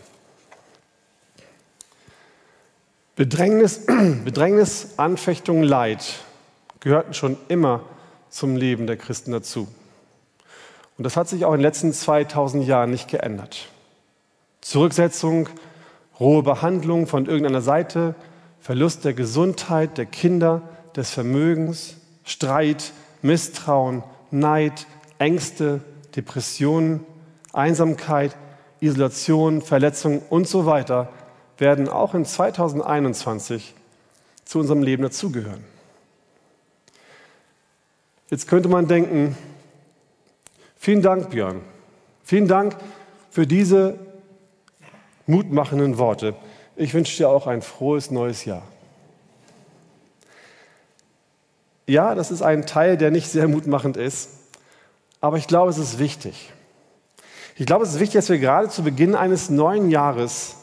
Bedrängnis, 3.14 3.82
Bedrängnis, 4.24 4.94
Anfechtung, 4.96 5.62
Leid 5.62 6.20
gehörten 6.80 7.12
schon 7.12 7.36
immer 7.48 7.82
zum 8.30 8.56
Leben 8.56 8.86
der 8.86 8.96
Christen 8.96 9.32
dazu. 9.32 9.68
Und 10.96 11.04
das 11.04 11.16
hat 11.16 11.28
sich 11.28 11.44
auch 11.44 11.52
in 11.52 11.58
den 11.58 11.64
letzten 11.64 11.92
2000 11.92 12.66
Jahren 12.66 12.90
nicht 12.90 13.08
geändert. 13.08 13.68
Zurücksetzung, 14.62 15.48
rohe 16.18 16.42
Behandlung 16.42 17.06
von 17.06 17.26
irgendeiner 17.26 17.60
Seite, 17.60 18.14
Verlust 18.60 19.04
der 19.04 19.12
Gesundheit, 19.12 19.98
der 19.98 20.06
Kinder, 20.06 20.62
des 20.96 21.10
Vermögens, 21.10 21.96
Streit, 22.24 22.92
Misstrauen, 23.20 24.02
Neid, 24.30 24.86
Ängste, 25.18 25.80
Depressionen, 26.16 27.04
Einsamkeit, 27.52 28.36
Isolation, 28.80 29.60
Verletzungen 29.60 30.22
und 30.30 30.48
so 30.48 30.64
weiter 30.64 31.08
werden 31.62 31.88
auch 31.88 32.12
in 32.14 32.24
2021 32.24 33.72
zu 34.44 34.58
unserem 34.58 34.82
Leben 34.82 35.04
dazugehören. 35.04 35.62
Jetzt 38.30 38.48
könnte 38.48 38.68
man 38.68 38.88
denken, 38.88 39.38
vielen 40.76 41.02
Dank, 41.02 41.30
Björn. 41.30 41.60
Vielen 42.24 42.48
Dank 42.48 42.76
für 43.30 43.46
diese 43.46 43.96
mutmachenden 45.28 45.98
Worte. 45.98 46.34
Ich 46.74 46.94
wünsche 46.94 47.16
dir 47.16 47.28
auch 47.28 47.46
ein 47.46 47.62
frohes 47.62 48.10
neues 48.10 48.44
Jahr. 48.44 48.64
Ja, 51.86 52.16
das 52.16 52.32
ist 52.32 52.42
ein 52.42 52.66
Teil, 52.66 52.96
der 52.96 53.12
nicht 53.12 53.28
sehr 53.28 53.46
mutmachend 53.46 53.96
ist, 53.96 54.30
aber 55.20 55.36
ich 55.36 55.46
glaube, 55.46 55.70
es 55.70 55.78
ist 55.78 56.00
wichtig. 56.00 56.52
Ich 57.54 57.66
glaube, 57.66 57.84
es 57.84 57.94
ist 57.94 58.00
wichtig, 58.00 58.14
dass 58.14 58.30
wir 58.30 58.38
gerade 58.38 58.68
zu 58.68 58.82
Beginn 58.82 59.14
eines 59.14 59.48
neuen 59.48 59.90
Jahres 59.90 60.56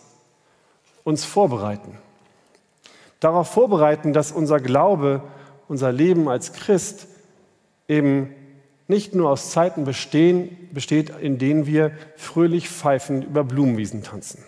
uns 1.04 1.26
vorbereiten. 1.26 1.98
Darauf 3.20 3.50
vorbereiten, 3.50 4.14
dass 4.14 4.32
unser 4.32 4.60
Glaube, 4.60 5.22
unser 5.68 5.92
Leben 5.92 6.30
als 6.30 6.54
Christ 6.54 7.08
eben 7.88 8.34
nicht 8.88 9.14
nur 9.14 9.30
aus 9.30 9.52
Zeiten 9.52 9.84
bestehen, 9.84 10.70
besteht, 10.72 11.12
in 11.22 11.38
denen 11.38 11.66
wir 11.66 11.92
fröhlich 12.18 12.70
pfeifend 12.70 13.26
über 13.26 13.44
Blumenwiesen 13.44 14.04
tanzen. 14.04 14.44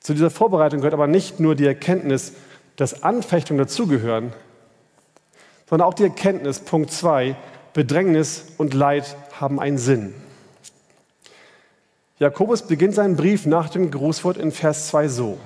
Zu 0.00 0.12
dieser 0.12 0.30
Vorbereitung 0.30 0.80
gehört 0.80 0.94
aber 0.94 1.06
nicht 1.06 1.40
nur 1.40 1.54
die 1.54 1.66
Erkenntnis, 1.66 2.34
dass 2.76 3.02
Anfechtungen 3.02 3.58
dazugehören, 3.58 4.32
sondern 5.68 5.88
auch 5.88 5.94
die 5.94 6.04
Erkenntnis, 6.04 6.60
Punkt 6.60 6.90
2, 6.90 7.36
Bedrängnis 7.72 8.44
und 8.58 8.74
Leid 8.74 9.16
haben 9.40 9.58
einen 9.58 9.78
Sinn. 9.78 10.14
Jakobus 12.18 12.62
beginnt 12.62 12.94
seinen 12.94 13.16
Brief 13.16 13.44
nach 13.44 13.68
dem 13.68 13.90
Grußwort 13.90 14.36
in 14.36 14.52
Vers 14.52 14.88
2 14.88 15.08
so. 15.08 15.38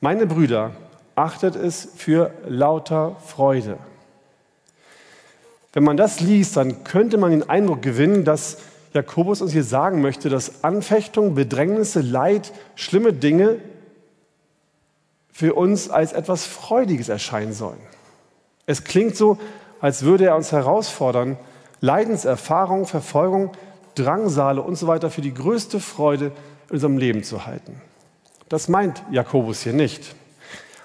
Meine 0.00 0.26
Brüder, 0.26 0.72
achtet 1.14 1.56
es 1.56 1.88
für 1.96 2.32
lauter 2.46 3.16
Freude. 3.24 3.78
Wenn 5.72 5.84
man 5.84 5.98
das 5.98 6.20
liest, 6.20 6.56
dann 6.56 6.84
könnte 6.84 7.18
man 7.18 7.32
den 7.32 7.48
Eindruck 7.48 7.82
gewinnen, 7.82 8.24
dass 8.24 8.58
Jakobus 8.94 9.42
uns 9.42 9.52
hier 9.52 9.64
sagen 9.64 10.00
möchte, 10.00 10.30
dass 10.30 10.64
Anfechtungen, 10.64 11.34
Bedrängnisse, 11.34 12.00
Leid, 12.00 12.52
schlimme 12.74 13.12
Dinge 13.12 13.58
für 15.30 15.52
uns 15.52 15.90
als 15.90 16.14
etwas 16.14 16.46
Freudiges 16.46 17.10
erscheinen 17.10 17.52
sollen. 17.52 17.80
Es 18.64 18.84
klingt 18.84 19.16
so, 19.16 19.38
als 19.80 20.02
würde 20.02 20.24
er 20.24 20.36
uns 20.36 20.50
herausfordern, 20.50 21.36
Leidenserfahrung, 21.82 22.86
Verfolgung, 22.86 23.52
Drangsale 23.96 24.62
und 24.62 24.76
so 24.76 24.86
weiter 24.86 25.10
für 25.10 25.22
die 25.22 25.34
größte 25.34 25.80
Freude 25.80 26.32
in 26.68 26.74
unserem 26.74 26.98
Leben 26.98 27.22
zu 27.22 27.46
halten. 27.46 27.80
Das 28.48 28.68
meint 28.68 29.02
Jakobus 29.10 29.62
hier 29.62 29.72
nicht. 29.72 30.14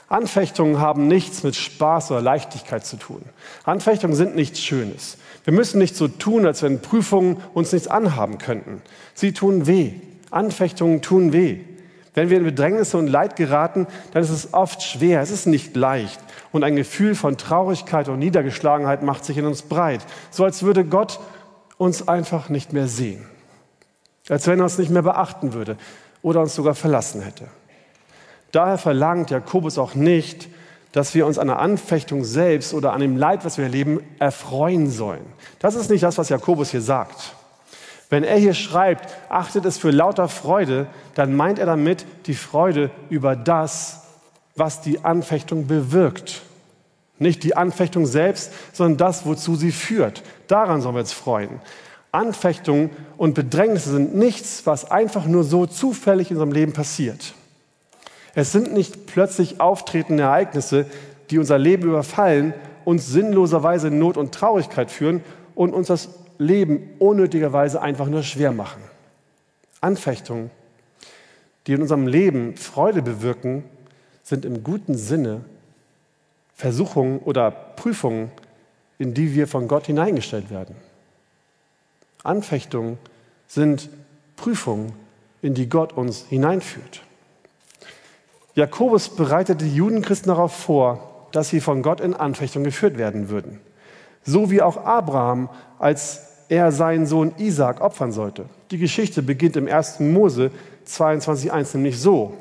Anfechtungen 0.09 0.79
haben 0.79 1.07
nichts 1.07 1.43
mit 1.43 1.55
Spaß 1.55 2.11
oder 2.11 2.21
Leichtigkeit 2.21 2.85
zu 2.85 2.97
tun. 2.97 3.21
Anfechtungen 3.63 4.15
sind 4.15 4.35
nichts 4.35 4.59
Schönes. 4.59 5.17
Wir 5.45 5.53
müssen 5.53 5.77
nicht 5.77 5.95
so 5.95 6.07
tun, 6.07 6.45
als 6.45 6.63
wenn 6.63 6.81
Prüfungen 6.81 7.37
uns 7.53 7.71
nichts 7.71 7.87
anhaben 7.87 8.37
könnten. 8.37 8.81
Sie 9.13 9.31
tun 9.31 9.67
weh. 9.67 9.93
Anfechtungen 10.29 11.01
tun 11.01 11.31
weh. 11.31 11.59
Wenn 12.13 12.29
wir 12.29 12.37
in 12.37 12.43
Bedrängnisse 12.43 12.97
und 12.97 13.07
Leid 13.07 13.37
geraten, 13.37 13.87
dann 14.11 14.21
ist 14.21 14.31
es 14.31 14.53
oft 14.53 14.83
schwer, 14.83 15.21
es 15.21 15.31
ist 15.31 15.45
nicht 15.45 15.75
leicht. 15.77 16.19
Und 16.51 16.65
ein 16.65 16.75
Gefühl 16.75 17.15
von 17.15 17.37
Traurigkeit 17.37 18.09
und 18.09 18.19
Niedergeschlagenheit 18.19 19.03
macht 19.03 19.23
sich 19.23 19.37
in 19.37 19.45
uns 19.45 19.61
breit. 19.61 20.01
So 20.29 20.43
als 20.43 20.63
würde 20.63 20.83
Gott 20.83 21.21
uns 21.81 22.07
einfach 22.07 22.49
nicht 22.49 22.73
mehr 22.73 22.87
sehen. 22.87 23.25
Als 24.29 24.45
wenn 24.45 24.59
er 24.59 24.65
uns 24.65 24.77
nicht 24.77 24.91
mehr 24.91 25.01
beachten 25.01 25.53
würde 25.53 25.77
oder 26.21 26.41
uns 26.41 26.53
sogar 26.53 26.75
verlassen 26.75 27.23
hätte. 27.23 27.47
Daher 28.51 28.77
verlangt 28.77 29.31
Jakobus 29.31 29.79
auch 29.79 29.95
nicht, 29.95 30.47
dass 30.91 31.15
wir 31.15 31.25
uns 31.25 31.39
an 31.39 31.47
der 31.47 31.57
Anfechtung 31.57 32.23
selbst 32.23 32.75
oder 32.75 32.93
an 32.93 33.01
dem 33.01 33.17
Leid, 33.17 33.45
was 33.45 33.57
wir 33.57 33.65
erleben, 33.65 33.99
erfreuen 34.19 34.91
sollen. 34.91 35.25
Das 35.57 35.73
ist 35.73 35.89
nicht 35.89 36.03
das, 36.03 36.19
was 36.19 36.29
Jakobus 36.29 36.69
hier 36.69 36.81
sagt. 36.81 37.33
Wenn 38.11 38.23
er 38.23 38.37
hier 38.37 38.53
schreibt, 38.53 39.09
achtet 39.29 39.65
es 39.65 39.79
für 39.79 39.89
lauter 39.89 40.27
Freude, 40.27 40.85
dann 41.15 41.33
meint 41.33 41.57
er 41.57 41.65
damit 41.65 42.05
die 42.27 42.35
Freude 42.35 42.91
über 43.09 43.35
das, 43.35 44.03
was 44.55 44.81
die 44.81 45.03
Anfechtung 45.03 45.65
bewirkt. 45.65 46.43
Nicht 47.21 47.43
die 47.43 47.55
Anfechtung 47.55 48.07
selbst, 48.07 48.51
sondern 48.73 48.97
das, 48.97 49.27
wozu 49.27 49.55
sie 49.55 49.71
führt. 49.71 50.23
Daran 50.47 50.81
sollen 50.81 50.95
wir 50.95 51.01
uns 51.01 51.13
freuen. 51.13 51.61
Anfechtungen 52.11 52.89
und 53.15 53.35
Bedrängnisse 53.35 53.91
sind 53.91 54.15
nichts, 54.15 54.65
was 54.65 54.89
einfach 54.89 55.27
nur 55.27 55.43
so 55.43 55.67
zufällig 55.67 56.31
in 56.31 56.37
unserem 56.37 56.51
Leben 56.51 56.73
passiert. 56.73 57.35
Es 58.33 58.51
sind 58.51 58.73
nicht 58.73 59.05
plötzlich 59.05 59.61
auftretende 59.61 60.23
Ereignisse, 60.23 60.87
die 61.29 61.37
unser 61.37 61.59
Leben 61.59 61.83
überfallen, 61.83 62.55
uns 62.85 63.05
sinnloserweise 63.05 63.89
in 63.89 63.99
Not 63.99 64.17
und 64.17 64.33
Traurigkeit 64.33 64.89
führen 64.89 65.23
und 65.53 65.75
uns 65.75 65.87
das 65.87 66.09
Leben 66.39 66.89
unnötigerweise 66.97 67.83
einfach 67.83 68.07
nur 68.07 68.23
schwer 68.23 68.51
machen. 68.51 68.81
Anfechtungen, 69.79 70.49
die 71.67 71.73
in 71.73 71.83
unserem 71.83 72.07
Leben 72.07 72.57
Freude 72.57 73.03
bewirken, 73.03 73.63
sind 74.23 74.43
im 74.43 74.63
guten 74.63 74.95
Sinne 74.97 75.41
Versuchungen 76.61 77.17
oder 77.17 77.49
Prüfungen, 77.49 78.29
in 78.99 79.15
die 79.15 79.33
wir 79.33 79.47
von 79.47 79.67
Gott 79.67 79.87
hineingestellt 79.87 80.51
werden. 80.51 80.75
Anfechtungen 82.21 82.99
sind 83.47 83.89
Prüfungen, 84.35 84.93
in 85.41 85.55
die 85.55 85.67
Gott 85.67 85.91
uns 85.91 86.27
hineinführt. 86.29 87.01
Jakobus 88.53 89.09
bereitete 89.09 89.65
die 89.65 89.75
Judenchristen 89.75 90.27
darauf 90.27 90.53
vor, 90.53 91.29
dass 91.31 91.49
sie 91.49 91.61
von 91.61 91.81
Gott 91.81 91.99
in 91.99 92.13
Anfechtung 92.13 92.63
geführt 92.63 92.99
werden 92.99 93.29
würden. 93.29 93.59
So 94.23 94.51
wie 94.51 94.61
auch 94.61 94.85
Abraham 94.85 95.49
als 95.79 96.27
er 96.47 96.71
seinen 96.71 97.07
Sohn 97.07 97.33
Isaac 97.39 97.81
opfern 97.81 98.11
sollte. 98.11 98.45
Die 98.69 98.77
Geschichte 98.77 99.23
beginnt 99.23 99.55
im 99.55 99.67
1. 99.67 99.99
Mose 100.01 100.51
22.1 100.85 101.75
nämlich 101.77 101.99
so. 101.99 102.37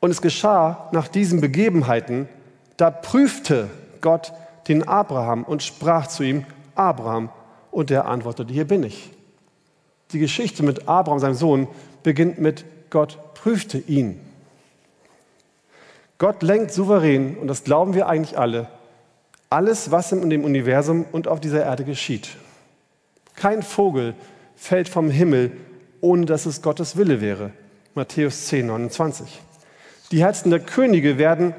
Und 0.00 0.10
es 0.10 0.20
geschah 0.20 0.88
nach 0.90 1.06
diesen 1.06 1.40
Begebenheiten, 1.40 2.28
da 2.78 2.90
prüfte 2.90 3.68
Gott 4.00 4.32
den 4.68 4.88
Abraham 4.88 5.44
und 5.44 5.62
sprach 5.62 6.06
zu 6.06 6.22
ihm, 6.22 6.46
Abraham, 6.74 7.28
und 7.70 7.90
er 7.90 8.06
antwortete, 8.06 8.52
hier 8.52 8.66
bin 8.66 8.82
ich. 8.82 9.10
Die 10.12 10.18
Geschichte 10.18 10.62
mit 10.62 10.88
Abraham, 10.88 11.18
seinem 11.18 11.34
Sohn, 11.34 11.68
beginnt 12.02 12.38
mit 12.38 12.64
Gott 12.88 13.18
prüfte 13.34 13.78
ihn. 13.78 14.20
Gott 16.16 16.42
lenkt 16.42 16.72
souverän, 16.72 17.36
und 17.36 17.48
das 17.48 17.64
glauben 17.64 17.94
wir 17.94 18.08
eigentlich 18.08 18.38
alle, 18.38 18.68
alles, 19.50 19.90
was 19.90 20.12
in 20.12 20.30
dem 20.30 20.44
Universum 20.44 21.04
und 21.12 21.28
auf 21.28 21.40
dieser 21.40 21.64
Erde 21.64 21.84
geschieht. 21.84 22.30
Kein 23.34 23.62
Vogel 23.62 24.14
fällt 24.56 24.88
vom 24.88 25.10
Himmel, 25.10 25.52
ohne 26.00 26.26
dass 26.26 26.46
es 26.46 26.62
Gottes 26.62 26.96
Wille 26.96 27.20
wäre. 27.20 27.50
Matthäus 27.94 28.46
10, 28.46 28.66
29. 28.66 29.40
Die 30.10 30.22
Herzen 30.22 30.50
der 30.50 30.60
Könige 30.60 31.18
werden 31.18 31.54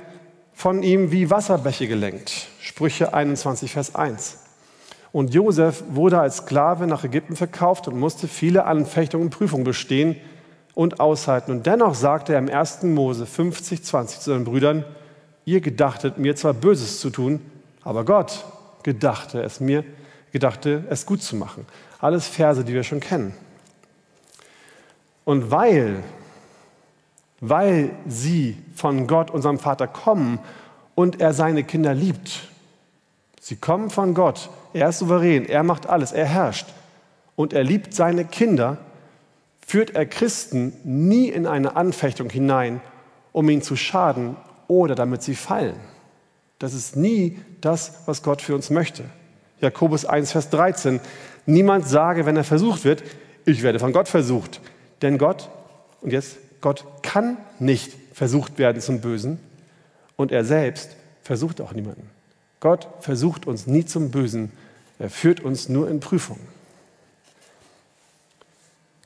von 0.60 0.84
ihm 0.84 1.14
wie 1.14 1.30
Wasserbäche 1.30 1.88
gelenkt. 1.88 2.50
Sprüche 2.60 3.14
21, 3.14 3.72
Vers 3.72 3.96
1. 3.96 4.40
Und 5.14 5.34
Josef 5.34 5.86
wurde 5.88 6.20
als 6.20 6.40
Sklave 6.40 6.86
nach 6.86 7.06
Ägypten 7.06 7.38
verkauft 7.38 7.88
und 7.88 7.98
musste 7.98 8.28
viele 8.28 8.66
Anfechtungen 8.66 9.28
und 9.28 9.30
Prüfungen 9.30 9.64
bestehen 9.64 10.18
und 10.76 11.00
aushalten. 11.00 11.52
Und 11.52 11.66
dennoch 11.66 11.96
sagte 11.96 12.34
er 12.34 12.40
im 12.40 12.50
1. 12.50 12.84
Mose 12.84 13.26
50, 13.26 13.86
20 13.86 14.20
zu 14.20 14.32
seinen 14.32 14.44
Brüdern, 14.44 14.84
ihr 15.46 15.62
gedachtet 15.62 16.18
mir 16.18 16.36
zwar 16.36 16.54
Böses 16.54 17.00
zu 17.00 17.10
tun, 17.10 17.40
aber 17.82 18.04
Gott 18.04 18.44
gedachte 18.84 19.42
es 19.42 19.62
mir 19.62 19.86
gedachte, 20.34 20.84
es 20.90 21.06
gut 21.06 21.24
zu 21.24 21.38
machen. 21.38 21.66
Alles 22.00 22.28
Verse, 22.28 22.66
die 22.66 22.74
wir 22.74 22.84
schon 22.84 23.00
kennen. 23.00 23.34
Und 25.24 25.52
weil, 25.52 26.04
weil 27.42 27.92
sie 28.08 28.58
von 28.76 29.08
Gott, 29.08 29.32
unserem 29.32 29.60
Vater, 29.60 29.88
kommen 29.88 30.40
und 30.96 31.22
er 31.22 31.34
seine 31.34 31.64
Kinder 31.64 31.94
liebt, 31.94 32.48
sie 33.40 33.56
kommen 33.56 33.90
von 33.90 34.14
Gott, 34.14 34.50
er 34.74 34.90
ist 34.90 35.00
souverän, 35.00 35.46
er 35.46 35.64
macht 35.64 35.88
alles, 35.88 36.12
er 36.12 36.26
herrscht 36.26 36.68
und 37.36 37.54
er 37.54 37.64
liebt 37.64 37.94
seine 37.94 38.26
Kinder, 38.26 38.78
führt 39.66 39.92
er 39.92 40.06
Christen 40.06 40.74
nie 40.84 41.30
in 41.30 41.46
eine 41.46 41.76
Anfechtung 41.76 42.30
hinein, 42.30 42.82
um 43.32 43.50
ihnen 43.50 43.62
zu 43.62 43.76
schaden 43.76 44.36
oder 44.68 44.96
damit 44.96 45.24
sie 45.24 45.36
fallen. 45.36 45.80
Das 46.58 46.74
ist 46.74 46.96
nie 46.96 47.40
das, 47.62 48.02
was 48.06 48.22
Gott 48.22 48.42
für 48.42 48.56
uns 48.56 48.70
möchte. 48.70 49.06
Jakobus 49.62 50.06
1, 50.06 50.32
Vers 50.32 50.50
13. 50.50 51.00
Niemand 51.46 51.88
sage, 51.88 52.26
wenn 52.26 52.36
er 52.36 52.44
versucht 52.44 52.84
wird, 52.84 53.04
ich 53.46 53.64
werde 53.64 53.80
von 53.80 53.94
Gott 53.94 54.08
versucht. 54.08 54.62
Denn 55.02 55.18
Gott, 55.18 55.50
und 56.02 56.12
jetzt, 56.12 56.38
Gott 56.62 56.86
kann 57.02 57.38
nicht 57.60 57.94
versucht 58.14 58.58
werden 58.58 58.82
zum 58.82 59.02
Bösen 59.02 59.40
und 60.16 60.32
er 60.32 60.44
selbst 60.44 60.90
versucht 61.24 61.62
auch 61.62 61.74
niemanden. 61.74 62.10
Gott 62.60 62.88
versucht 63.00 63.48
uns 63.48 63.68
nie 63.68 63.86
zum 63.86 64.12
Bösen, 64.12 64.52
er 64.98 65.10
führt 65.10 65.40
uns 65.40 65.70
nur 65.70 65.90
in 65.90 66.00
Prüfungen. 66.00 66.46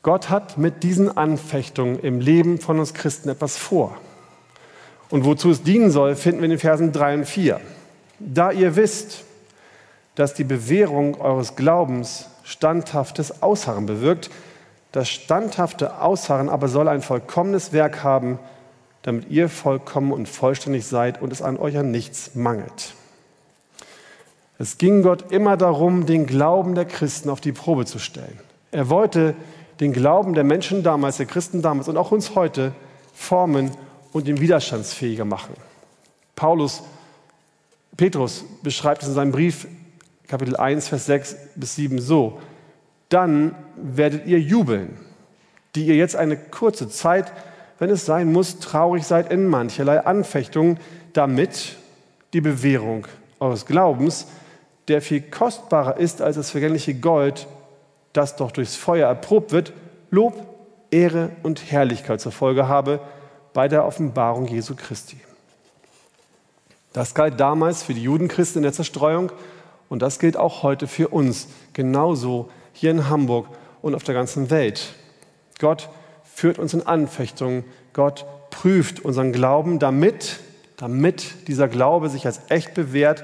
Gott 0.02 0.30
hat 0.30 0.58
mit 0.58 0.84
diesen 0.84 1.16
Anfechtungen 1.16 2.00
im 2.00 2.20
Leben 2.20 2.60
von 2.60 2.80
uns 2.80 2.94
Christen 2.94 3.30
etwas 3.30 3.58
vor. 3.58 3.98
Und 5.10 5.24
wozu 5.24 5.52
es 5.52 5.64
dienen 5.64 5.92
soll, 5.92 6.16
finden 6.16 6.40
wir 6.42 6.46
in 6.46 6.52
den 6.52 6.60
Versen 6.60 6.92
3 6.92 7.14
und 7.20 7.26
4. 7.26 7.62
Da 8.20 8.52
ihr 8.52 8.76
wisst, 8.76 9.24
dass 10.16 10.34
die 10.34 10.44
Bewährung 10.44 11.20
eures 11.22 11.56
Glaubens 11.56 12.28
standhaftes 12.44 13.42
Ausharren 13.42 13.86
bewirkt. 13.86 14.30
Das 14.94 15.10
standhafte 15.10 16.00
Ausharren 16.02 16.50
aber 16.50 16.68
soll 16.68 16.88
ein 16.88 17.02
vollkommenes 17.02 17.74
Werk 17.74 18.04
haben, 18.04 18.38
damit 19.02 19.30
ihr 19.30 19.50
vollkommen 19.50 20.14
und 20.14 20.30
vollständig 20.30 20.86
seid 20.86 21.20
und 21.22 21.34
es 21.34 21.42
an 21.42 21.58
euch 21.58 21.78
an 21.78 21.90
nichts 21.90 22.36
mangelt. 22.36 22.94
Es 24.60 24.78
ging 24.78 25.02
Gott 25.02 25.32
immer 25.32 25.58
darum, 25.58 26.06
den 26.06 26.28
Glauben 26.28 26.76
der 26.76 26.86
Christen 26.86 27.32
auf 27.32 27.42
die 27.42 27.52
Probe 27.52 27.86
zu 27.86 27.98
stellen. 27.98 28.40
Er 28.72 28.88
wollte 28.88 29.34
den 29.80 29.94
Glauben 29.94 30.36
der 30.36 30.44
Menschen 30.44 30.84
damals, 30.84 31.18
der 31.18 31.26
Christen 31.26 31.64
damals 31.64 31.88
und 31.90 31.98
auch 31.98 32.12
uns 32.12 32.36
heute 32.36 32.72
formen 33.16 33.72
und 34.12 34.28
ihn 34.28 34.40
widerstandsfähiger 34.40 35.26
machen. 35.26 35.56
Paulus, 36.36 36.84
Petrus 37.98 38.46
beschreibt 38.62 39.02
es 39.02 39.10
in 39.10 39.16
seinem 39.16 39.32
Brief, 39.32 39.68
Kapitel 40.28 40.56
1, 40.56 40.88
Vers 40.88 41.08
6 41.08 41.36
bis 41.56 41.76
7 41.76 42.00
so. 42.00 42.40
Dann 43.14 43.54
werdet 43.76 44.26
ihr 44.26 44.40
jubeln, 44.40 44.98
die 45.76 45.86
ihr 45.86 45.96
jetzt 45.96 46.16
eine 46.16 46.36
kurze 46.36 46.90
Zeit, 46.90 47.32
wenn 47.78 47.92
es 47.92 48.08
sein 48.08 48.34
muss, 48.34 48.58
traurig 48.58 49.06
seid 49.06 49.32
in 49.32 49.46
mancherlei 49.46 50.00
Anfechtungen, 50.00 50.80
damit 51.14 51.76
die 52.34 52.42
Bewährung 52.42 53.06
eures 53.40 53.68
Glaubens, 53.68 54.26
der 54.88 55.00
viel 55.00 55.22
kostbarer 55.22 55.98
ist 55.98 56.24
als 56.24 56.38
das 56.38 56.50
vergängliche 56.50 56.96
Gold, 56.96 57.46
das 58.14 58.36
doch 58.36 58.50
durchs 58.50 58.76
Feuer 58.76 59.10
erprobt 59.10 59.52
wird, 59.52 59.74
Lob, 60.10 60.34
Ehre 60.90 61.30
und 61.44 61.72
Herrlichkeit 61.72 62.20
zur 62.20 62.32
Folge 62.32 62.68
habe 62.68 63.00
bei 63.54 63.68
der 63.68 63.86
Offenbarung 63.86 64.48
Jesu 64.48 64.74
Christi. 64.76 65.18
Das 66.94 67.14
galt 67.14 67.40
damals 67.40 67.84
für 67.84 67.94
die 67.94 68.02
Judenchristen 68.02 68.62
in 68.62 68.64
der 68.64 68.74
Zerstreuung 68.74 69.32
und 69.88 70.02
das 70.02 70.18
gilt 70.18 70.36
auch 70.36 70.64
heute 70.64 70.88
für 70.88 71.10
uns, 71.10 71.48
genauso 71.74 72.50
hier 72.74 72.92
in 72.92 73.10
Hamburg 73.10 73.48
und 73.82 73.96
auf 73.96 74.04
der 74.04 74.14
ganzen 74.14 74.50
Welt. 74.50 74.94
Gott 75.60 75.90
führt 76.24 76.60
uns 76.60 76.74
in 76.74 76.86
Anfechtungen, 76.86 77.64
Gott 77.94 78.26
prüft 78.50 79.00
unseren 79.06 79.32
Glauben, 79.32 79.80
damit, 79.80 80.40
damit 80.78 81.48
dieser 81.48 81.68
Glaube 81.68 82.10
sich 82.10 82.26
als 82.26 82.42
echt 82.50 82.74
bewährt 82.74 83.24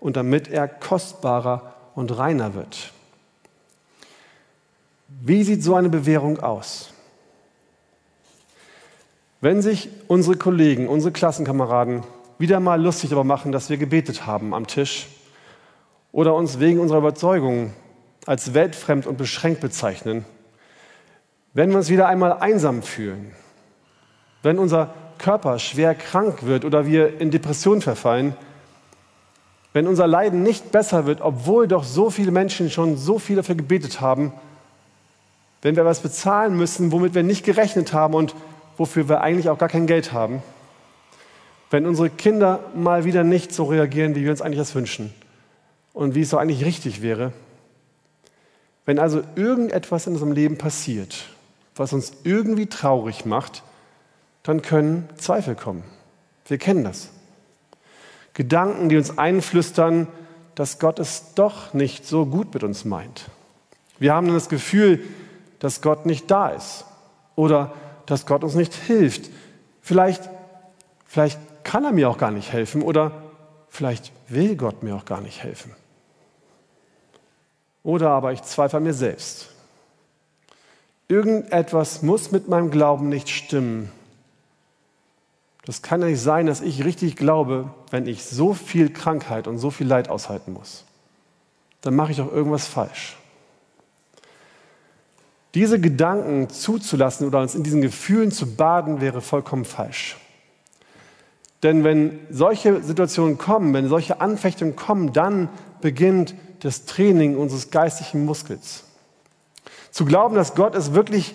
und 0.00 0.16
damit 0.16 0.48
er 0.48 0.68
kostbarer 0.68 1.74
und 1.94 2.16
reiner 2.16 2.54
wird. 2.54 2.92
Wie 5.08 5.42
sieht 5.44 5.62
so 5.62 5.74
eine 5.74 5.88
Bewährung 5.88 6.40
aus? 6.40 6.90
Wenn 9.40 9.60
sich 9.60 9.88
unsere 10.08 10.36
Kollegen, 10.36 10.88
unsere 10.88 11.12
Klassenkameraden 11.12 12.04
wieder 12.38 12.60
mal 12.60 12.80
lustig 12.80 13.10
darüber 13.10 13.24
machen, 13.24 13.52
dass 13.52 13.70
wir 13.70 13.76
gebetet 13.76 14.26
haben 14.26 14.54
am 14.54 14.66
Tisch 14.66 15.08
oder 16.12 16.34
uns 16.34 16.60
wegen 16.60 16.80
unserer 16.80 16.98
Überzeugung 16.98 17.72
als 18.26 18.54
weltfremd 18.54 19.06
und 19.06 19.16
beschränkt 19.16 19.60
bezeichnen, 19.60 20.24
wenn 21.54 21.70
wir 21.70 21.78
uns 21.78 21.90
wieder 21.90 22.08
einmal 22.08 22.38
einsam 22.38 22.82
fühlen, 22.82 23.32
wenn 24.42 24.58
unser 24.58 24.94
Körper 25.18 25.58
schwer 25.58 25.94
krank 25.94 26.44
wird 26.44 26.64
oder 26.64 26.86
wir 26.86 27.20
in 27.20 27.30
Depression 27.30 27.80
verfallen, 27.80 28.34
wenn 29.72 29.86
unser 29.86 30.06
Leiden 30.06 30.42
nicht 30.42 30.72
besser 30.72 31.06
wird, 31.06 31.20
obwohl 31.20 31.66
doch 31.66 31.84
so 31.84 32.10
viele 32.10 32.30
Menschen 32.30 32.70
schon 32.70 32.96
so 32.96 33.18
viel 33.18 33.36
dafür 33.36 33.54
gebetet 33.54 34.00
haben, 34.00 34.32
wenn 35.62 35.76
wir 35.76 35.84
was 35.84 36.00
bezahlen 36.00 36.56
müssen, 36.56 36.92
womit 36.92 37.14
wir 37.14 37.22
nicht 37.22 37.44
gerechnet 37.44 37.92
haben 37.92 38.14
und 38.14 38.34
wofür 38.76 39.08
wir 39.08 39.20
eigentlich 39.20 39.48
auch 39.48 39.58
gar 39.58 39.68
kein 39.68 39.86
Geld 39.86 40.12
haben, 40.12 40.42
wenn 41.70 41.86
unsere 41.86 42.10
Kinder 42.10 42.60
mal 42.74 43.04
wieder 43.04 43.24
nicht 43.24 43.52
so 43.52 43.64
reagieren, 43.64 44.14
wie 44.14 44.24
wir 44.24 44.30
uns 44.30 44.42
eigentlich 44.42 44.58
das 44.58 44.74
wünschen 44.74 45.14
und 45.92 46.14
wie 46.14 46.22
es 46.22 46.30
so 46.30 46.38
eigentlich 46.38 46.64
richtig 46.64 47.00
wäre, 47.00 47.32
wenn 48.84 48.98
also 48.98 49.22
irgendetwas 49.36 50.06
in 50.06 50.14
unserem 50.14 50.32
Leben 50.32 50.58
passiert, 50.58 51.28
was 51.76 51.92
uns 51.92 52.12
irgendwie 52.24 52.66
traurig 52.66 53.24
macht, 53.24 53.62
dann 54.42 54.62
können 54.62 55.08
Zweifel 55.16 55.54
kommen. 55.54 55.84
Wir 56.46 56.58
kennen 56.58 56.84
das. 56.84 57.10
Gedanken, 58.34 58.88
die 58.88 58.96
uns 58.96 59.16
einflüstern, 59.18 60.08
dass 60.54 60.78
Gott 60.78 60.98
es 60.98 61.34
doch 61.34 61.74
nicht 61.74 62.06
so 62.06 62.26
gut 62.26 62.52
mit 62.52 62.64
uns 62.64 62.84
meint. 62.84 63.26
Wir 63.98 64.14
haben 64.14 64.26
dann 64.26 64.34
das 64.34 64.48
Gefühl, 64.48 65.02
dass 65.60 65.80
Gott 65.80 66.06
nicht 66.06 66.30
da 66.30 66.48
ist 66.48 66.84
oder 67.36 67.72
dass 68.06 68.26
Gott 68.26 68.42
uns 68.42 68.54
nicht 68.54 68.74
hilft. 68.74 69.30
Vielleicht, 69.80 70.28
vielleicht 71.06 71.38
kann 71.62 71.84
er 71.84 71.92
mir 71.92 72.10
auch 72.10 72.18
gar 72.18 72.30
nicht 72.30 72.52
helfen 72.52 72.82
oder 72.82 73.12
vielleicht 73.68 74.12
will 74.28 74.56
Gott 74.56 74.82
mir 74.82 74.96
auch 74.96 75.04
gar 75.04 75.20
nicht 75.20 75.42
helfen. 75.42 75.72
Oder 77.82 78.10
aber 78.10 78.32
ich 78.32 78.42
zweifle 78.42 78.78
an 78.78 78.84
mir 78.84 78.94
selbst. 78.94 79.48
Irgendetwas 81.08 82.02
muss 82.02 82.30
mit 82.30 82.48
meinem 82.48 82.70
Glauben 82.70 83.08
nicht 83.08 83.28
stimmen. 83.28 83.90
Das 85.64 85.82
kann 85.82 86.00
ja 86.00 86.08
nicht 86.08 86.20
sein, 86.20 86.46
dass 86.46 86.60
ich 86.60 86.84
richtig 86.84 87.16
glaube, 87.16 87.70
wenn 87.90 88.06
ich 88.06 88.24
so 88.24 88.54
viel 88.54 88.92
Krankheit 88.92 89.46
und 89.46 89.58
so 89.58 89.70
viel 89.70 89.86
Leid 89.86 90.08
aushalten 90.08 90.52
muss. 90.52 90.84
Dann 91.82 91.94
mache 91.94 92.12
ich 92.12 92.16
doch 92.16 92.32
irgendwas 92.32 92.66
falsch. 92.66 93.16
Diese 95.54 95.78
Gedanken 95.78 96.48
zuzulassen 96.48 97.26
oder 97.26 97.40
uns 97.40 97.54
in 97.54 97.62
diesen 97.62 97.82
Gefühlen 97.82 98.32
zu 98.32 98.56
baden, 98.56 99.00
wäre 99.00 99.20
vollkommen 99.20 99.64
falsch. 99.64 100.16
Denn 101.62 101.84
wenn 101.84 102.18
solche 102.30 102.82
Situationen 102.82 103.38
kommen, 103.38 103.74
wenn 103.74 103.88
solche 103.88 104.20
Anfechtungen 104.20 104.74
kommen, 104.74 105.12
dann 105.12 105.48
beginnt 105.80 106.34
das 106.62 106.84
Training 106.84 107.36
unseres 107.36 107.70
geistlichen 107.70 108.24
Muskels. 108.24 108.84
Zu 109.90 110.04
glauben, 110.04 110.34
dass 110.34 110.54
Gott 110.54 110.74
es 110.74 110.94
wirklich 110.94 111.34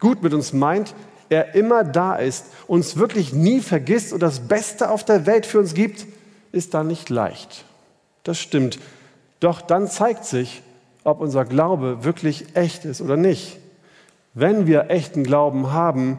gut 0.00 0.22
mit 0.22 0.34
uns 0.34 0.52
meint, 0.52 0.94
er 1.28 1.54
immer 1.54 1.82
da 1.82 2.16
ist, 2.16 2.46
uns 2.66 2.96
wirklich 2.96 3.32
nie 3.32 3.60
vergisst 3.60 4.12
und 4.12 4.20
das 4.20 4.40
Beste 4.48 4.90
auf 4.90 5.04
der 5.04 5.26
Welt 5.26 5.46
für 5.46 5.58
uns 5.58 5.74
gibt, 5.74 6.06
ist 6.52 6.74
da 6.74 6.84
nicht 6.84 7.08
leicht. 7.10 7.64
Das 8.22 8.38
stimmt. 8.38 8.78
Doch 9.40 9.60
dann 9.60 9.88
zeigt 9.88 10.24
sich, 10.24 10.62
ob 11.04 11.20
unser 11.20 11.44
Glaube 11.44 12.04
wirklich 12.04 12.56
echt 12.56 12.84
ist 12.84 13.00
oder 13.00 13.16
nicht. 13.16 13.58
Wenn 14.34 14.66
wir 14.66 14.90
echten 14.90 15.24
Glauben 15.24 15.72
haben, 15.72 16.18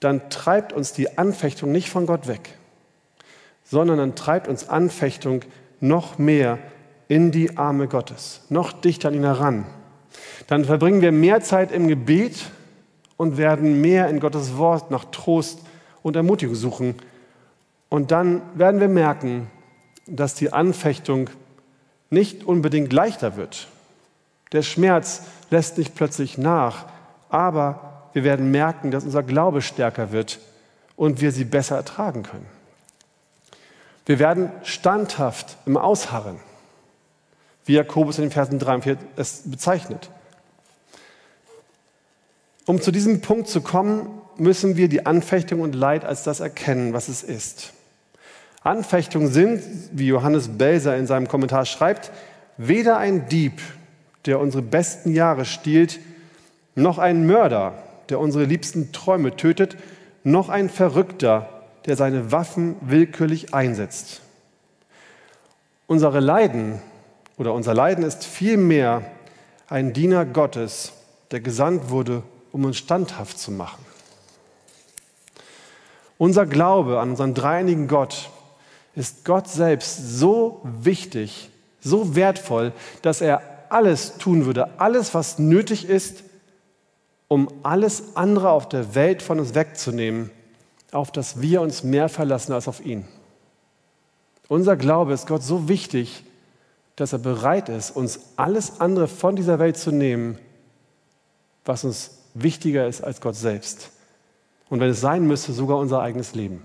dann 0.00 0.28
treibt 0.28 0.72
uns 0.72 0.92
die 0.92 1.18
Anfechtung 1.18 1.72
nicht 1.72 1.88
von 1.88 2.06
Gott 2.06 2.26
weg, 2.26 2.58
sondern 3.64 3.98
dann 3.98 4.14
treibt 4.14 4.48
uns 4.48 4.68
Anfechtung 4.68 5.42
noch 5.80 6.18
mehr 6.18 6.58
in 7.08 7.30
die 7.30 7.56
Arme 7.56 7.88
Gottes, 7.88 8.42
noch 8.48 8.72
dichter 8.72 9.08
an 9.08 9.14
ihn 9.14 9.24
heran. 9.24 9.66
Dann 10.46 10.64
verbringen 10.64 11.00
wir 11.00 11.12
mehr 11.12 11.40
Zeit 11.40 11.72
im 11.72 11.88
Gebet 11.88 12.50
und 13.16 13.36
werden 13.36 13.80
mehr 13.80 14.08
in 14.08 14.20
Gottes 14.20 14.56
Wort 14.56 14.90
nach 14.90 15.04
Trost 15.06 15.60
und 16.02 16.16
Ermutigung 16.16 16.54
suchen. 16.54 16.94
Und 17.88 18.10
dann 18.10 18.42
werden 18.54 18.80
wir 18.80 18.88
merken, 18.88 19.50
dass 20.06 20.34
die 20.34 20.52
Anfechtung 20.52 21.30
nicht 22.10 22.44
unbedingt 22.44 22.92
leichter 22.92 23.36
wird, 23.36 23.68
der 24.52 24.62
Schmerz 24.62 25.22
lässt 25.50 25.78
nicht 25.78 25.94
plötzlich 25.94 26.38
nach, 26.38 26.86
aber 27.28 28.08
wir 28.12 28.24
werden 28.24 28.50
merken, 28.50 28.90
dass 28.90 29.04
unser 29.04 29.22
Glaube 29.22 29.60
stärker 29.60 30.12
wird 30.12 30.38
und 30.94 31.20
wir 31.20 31.32
sie 31.32 31.44
besser 31.44 31.76
ertragen 31.76 32.22
können. 32.22 32.46
Wir 34.06 34.18
werden 34.18 34.52
standhaft 34.62 35.56
im 35.66 35.76
Ausharren, 35.76 36.38
wie 37.66 37.74
Jakobus 37.74 38.18
in 38.18 38.24
den 38.24 38.30
Versen 38.30 38.58
3 38.58 38.74
und 38.76 38.82
4 38.82 38.96
es 39.16 39.42
bezeichnet. 39.44 40.10
Um 42.64 42.80
zu 42.80 42.90
diesem 42.90 43.20
Punkt 43.20 43.48
zu 43.48 43.60
kommen, 43.60 44.08
müssen 44.38 44.76
wir 44.76 44.88
die 44.88 45.06
Anfechtung 45.06 45.60
und 45.60 45.74
Leid 45.74 46.04
als 46.04 46.22
das 46.24 46.40
erkennen, 46.40 46.92
was 46.92 47.08
es 47.08 47.22
ist. 47.22 47.72
Anfechtungen 48.62 49.28
sind, 49.28 49.62
wie 49.92 50.08
Johannes 50.08 50.48
Belser 50.58 50.96
in 50.96 51.06
seinem 51.06 51.28
Kommentar 51.28 51.64
schreibt, 51.64 52.10
weder 52.56 52.98
ein 52.98 53.28
Dieb 53.28 53.60
der 54.26 54.40
unsere 54.40 54.62
besten 54.62 55.14
Jahre 55.14 55.44
stiehlt, 55.44 56.00
noch 56.74 56.98
ein 56.98 57.26
Mörder, 57.26 57.82
der 58.08 58.20
unsere 58.20 58.44
liebsten 58.44 58.92
Träume 58.92 59.36
tötet, 59.36 59.76
noch 60.24 60.48
ein 60.48 60.68
Verrückter, 60.68 61.62
der 61.86 61.96
seine 61.96 62.32
Waffen 62.32 62.76
willkürlich 62.80 63.54
einsetzt. 63.54 64.20
Unsere 65.86 66.18
Leiden 66.18 66.80
oder 67.36 67.52
unser 67.52 67.74
Leiden 67.74 68.04
ist 68.04 68.24
vielmehr 68.24 69.02
ein 69.68 69.92
Diener 69.92 70.24
Gottes, 70.24 70.92
der 71.30 71.40
gesandt 71.40 71.90
wurde, 71.90 72.22
um 72.52 72.64
uns 72.64 72.78
standhaft 72.78 73.38
zu 73.38 73.50
machen. 73.50 73.84
Unser 76.18 76.46
Glaube 76.46 77.00
an 77.00 77.10
unseren 77.10 77.34
dreieinigen 77.34 77.88
Gott 77.88 78.30
ist 78.94 79.24
Gott 79.24 79.48
selbst 79.48 80.18
so 80.18 80.62
wichtig, 80.64 81.50
so 81.80 82.16
wertvoll, 82.16 82.72
dass 83.02 83.20
er 83.20 83.42
alles 83.68 84.16
tun 84.16 84.46
würde, 84.46 84.80
alles, 84.80 85.12
was 85.12 85.38
nötig 85.38 85.88
ist, 85.88 86.22
um 87.28 87.48
alles 87.62 88.16
andere 88.16 88.50
auf 88.50 88.68
der 88.68 88.94
Welt 88.94 89.20
von 89.20 89.40
uns 89.40 89.54
wegzunehmen, 89.54 90.30
auf 90.92 91.10
das 91.10 91.42
wir 91.42 91.60
uns 91.60 91.82
mehr 91.82 92.08
verlassen 92.08 92.52
als 92.52 92.68
auf 92.68 92.84
ihn. 92.84 93.06
Unser 94.48 94.76
Glaube 94.76 95.12
ist 95.12 95.26
Gott 95.26 95.42
so 95.42 95.68
wichtig, 95.68 96.24
dass 96.96 97.12
er 97.12 97.18
bereit 97.18 97.68
ist, 97.68 97.90
uns 97.90 98.20
alles 98.36 98.80
andere 98.80 99.06
von 99.06 99.36
dieser 99.36 99.58
Welt 99.58 99.76
zu 99.76 99.92
nehmen, 99.92 100.38
was 101.64 101.84
uns 101.84 102.18
wichtiger 102.34 102.86
ist 102.86 103.02
als 103.02 103.20
Gott 103.20 103.36
selbst. 103.36 103.90
Und 104.68 104.80
wenn 104.80 104.90
es 104.90 105.00
sein 105.00 105.26
müsste, 105.26 105.52
sogar 105.52 105.78
unser 105.78 106.00
eigenes 106.00 106.34
Leben. 106.34 106.62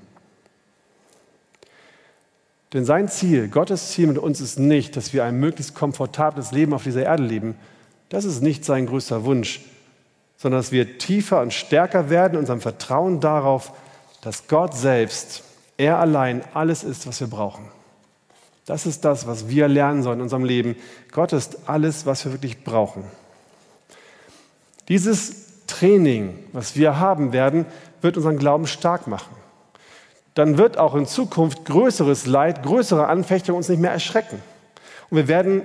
Denn 2.73 2.85
sein 2.85 3.09
Ziel, 3.09 3.49
Gottes 3.49 3.89
Ziel 3.91 4.07
mit 4.07 4.17
uns 4.17 4.39
ist 4.39 4.57
nicht, 4.57 4.95
dass 4.95 5.11
wir 5.11 5.25
ein 5.25 5.39
möglichst 5.39 5.75
komfortables 5.75 6.51
Leben 6.51 6.73
auf 6.73 6.83
dieser 6.83 7.03
Erde 7.03 7.23
leben. 7.23 7.55
Das 8.09 8.23
ist 8.23 8.41
nicht 8.41 8.63
sein 8.63 8.85
größter 8.85 9.25
Wunsch, 9.25 9.61
sondern 10.37 10.59
dass 10.59 10.71
wir 10.71 10.97
tiefer 10.97 11.41
und 11.41 11.53
stärker 11.53 12.09
werden 12.09 12.33
in 12.33 12.39
unserem 12.39 12.61
Vertrauen 12.61 13.19
darauf, 13.19 13.73
dass 14.21 14.47
Gott 14.47 14.75
selbst, 14.75 15.43
er 15.77 15.97
allein 15.97 16.43
alles 16.53 16.83
ist, 16.83 17.07
was 17.07 17.19
wir 17.19 17.27
brauchen. 17.27 17.65
Das 18.65 18.85
ist 18.85 19.05
das, 19.05 19.27
was 19.27 19.49
wir 19.49 19.67
lernen 19.67 20.03
sollen 20.03 20.19
in 20.19 20.23
unserem 20.23 20.45
Leben. 20.45 20.75
Gott 21.11 21.33
ist 21.33 21.67
alles, 21.67 22.05
was 22.05 22.25
wir 22.25 22.31
wirklich 22.31 22.63
brauchen. 22.63 23.03
Dieses 24.87 25.65
Training, 25.67 26.37
was 26.51 26.75
wir 26.75 26.99
haben 26.99 27.33
werden, 27.33 27.65
wird 28.01 28.17
unseren 28.17 28.37
Glauben 28.37 28.67
stark 28.67 29.07
machen. 29.07 29.35
Dann 30.33 30.57
wird 30.57 30.77
auch 30.77 30.95
in 30.95 31.05
Zukunft 31.05 31.65
größeres 31.65 32.25
Leid, 32.25 32.63
größere 32.63 33.07
Anfechtungen 33.07 33.57
uns 33.57 33.69
nicht 33.69 33.81
mehr 33.81 33.91
erschrecken. 33.91 34.41
Und 35.09 35.17
wir 35.17 35.27
werden 35.27 35.63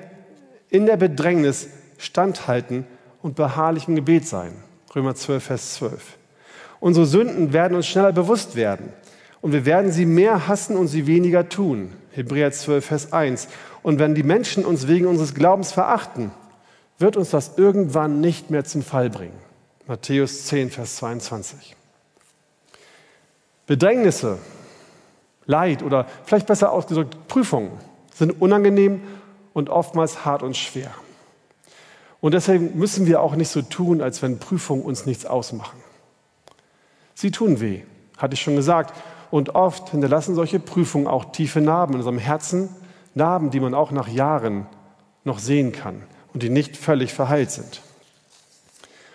in 0.70 0.86
der 0.86 0.96
Bedrängnis 0.96 1.68
standhalten 1.98 2.86
und 3.22 3.36
beharrlich 3.36 3.88
im 3.88 3.94
Gebet 3.94 4.26
sein. 4.26 4.52
Römer 4.94 5.14
12, 5.14 5.44
Vers 5.44 5.74
12. 5.74 6.16
Unsere 6.80 7.06
Sünden 7.06 7.52
werden 7.52 7.76
uns 7.76 7.86
schneller 7.86 8.12
bewusst 8.12 8.56
werden. 8.56 8.92
Und 9.40 9.52
wir 9.52 9.64
werden 9.64 9.92
sie 9.92 10.06
mehr 10.06 10.48
hassen 10.48 10.76
und 10.76 10.88
sie 10.88 11.06
weniger 11.06 11.48
tun. 11.48 11.92
Hebräer 12.16 12.50
12, 12.50 12.84
Vers 12.84 13.12
1. 13.12 13.48
Und 13.82 13.98
wenn 13.98 14.14
die 14.14 14.22
Menschen 14.22 14.64
uns 14.64 14.88
wegen 14.88 15.06
unseres 15.06 15.34
Glaubens 15.34 15.72
verachten, 15.72 16.32
wird 16.98 17.16
uns 17.16 17.30
das 17.30 17.58
irgendwann 17.58 18.20
nicht 18.20 18.50
mehr 18.50 18.64
zum 18.64 18.82
Fall 18.82 19.10
bringen. 19.10 19.38
Matthäus 19.86 20.46
10, 20.46 20.70
Vers 20.70 20.96
22. 20.96 21.76
Bedrängnisse, 23.66 24.38
Leid 25.44 25.82
oder 25.82 26.06
vielleicht 26.24 26.46
besser 26.46 26.72
ausgedrückt 26.72 27.28
Prüfungen 27.28 27.70
sind 28.14 28.40
unangenehm 28.40 29.02
und 29.52 29.68
oftmals 29.68 30.24
hart 30.24 30.42
und 30.42 30.56
schwer. 30.56 30.90
Und 32.20 32.32
deswegen 32.32 32.76
müssen 32.78 33.06
wir 33.06 33.20
auch 33.20 33.36
nicht 33.36 33.50
so 33.50 33.62
tun, 33.62 34.00
als 34.00 34.22
wenn 34.22 34.38
Prüfungen 34.38 34.82
uns 34.82 35.06
nichts 35.06 35.26
ausmachen. 35.26 35.78
Sie 37.14 37.30
tun 37.30 37.60
weh, 37.60 37.82
hatte 38.16 38.34
ich 38.34 38.40
schon 38.40 38.56
gesagt. 38.56 38.94
Und 39.30 39.54
oft 39.54 39.90
hinterlassen 39.90 40.34
solche 40.34 40.60
Prüfungen 40.60 41.06
auch 41.06 41.32
tiefe 41.32 41.60
Narben 41.60 41.94
in 41.94 42.00
unserem 42.00 42.18
Herzen, 42.18 42.68
Narben, 43.14 43.50
die 43.50 43.60
man 43.60 43.74
auch 43.74 43.90
nach 43.90 44.08
Jahren 44.08 44.66
noch 45.24 45.38
sehen 45.38 45.72
kann 45.72 46.02
und 46.32 46.42
die 46.42 46.50
nicht 46.50 46.76
völlig 46.76 47.12
verheilt 47.12 47.50
sind. 47.50 47.82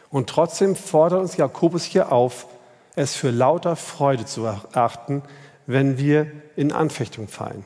Und 0.10 0.30
trotzdem 0.30 0.76
fordert 0.76 1.22
uns 1.22 1.38
Jakobus 1.38 1.84
hier 1.84 2.12
auf, 2.12 2.48
es 2.96 3.16
für 3.16 3.32
lauter 3.32 3.76
Freude 3.76 4.26
zu 4.26 4.44
erachten, 4.44 5.24
wenn 5.66 5.98
wir 5.98 6.28
in 6.56 6.72
Anfechtung 6.72 7.28
fallen. 7.28 7.66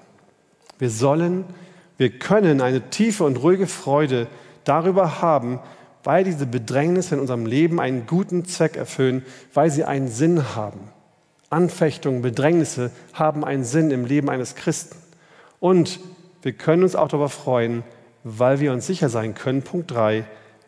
Wir 0.78 0.90
sollen, 0.90 1.46
wir 1.98 2.12
können 2.20 2.62
eine 2.62 2.90
tiefe 2.90 3.24
und 3.24 3.38
ruhige 3.38 3.66
Freude 3.66 4.28
darüber 4.64 5.22
haben, 5.22 5.60
weil 6.04 6.24
diese 6.24 6.46
Bedrängnisse 6.46 7.16
in 7.16 7.22
unserem 7.22 7.46
Leben 7.46 7.80
einen 7.80 8.06
guten 8.06 8.46
Zweck 8.46 8.76
erfüllen, 8.76 9.26
weil 9.54 9.72
sie 9.72 9.86
einen 9.86 10.08
Sinn 10.08 10.56
haben. 10.56 10.92
Anfechtungen, 11.56 12.22
Bedrängnisse 12.22 12.92
haben 13.14 13.46
einen 13.46 13.64
Sinn 13.64 13.90
im 13.90 14.04
Leben 14.06 14.30
eines 14.30 14.56
Christen. 14.56 14.98
Und 15.62 16.02
wir 16.42 16.52
können 16.52 16.84
uns 16.84 16.98
auch 16.98 17.08
darüber 17.08 17.30
freuen, 17.30 17.84
weil 18.26 18.60
wir 18.60 18.74
uns 18.74 18.86
sicher 18.86 19.08
sein 19.08 19.36
können, 19.36 19.62
Punkt 19.62 19.92
3, 19.92 20.26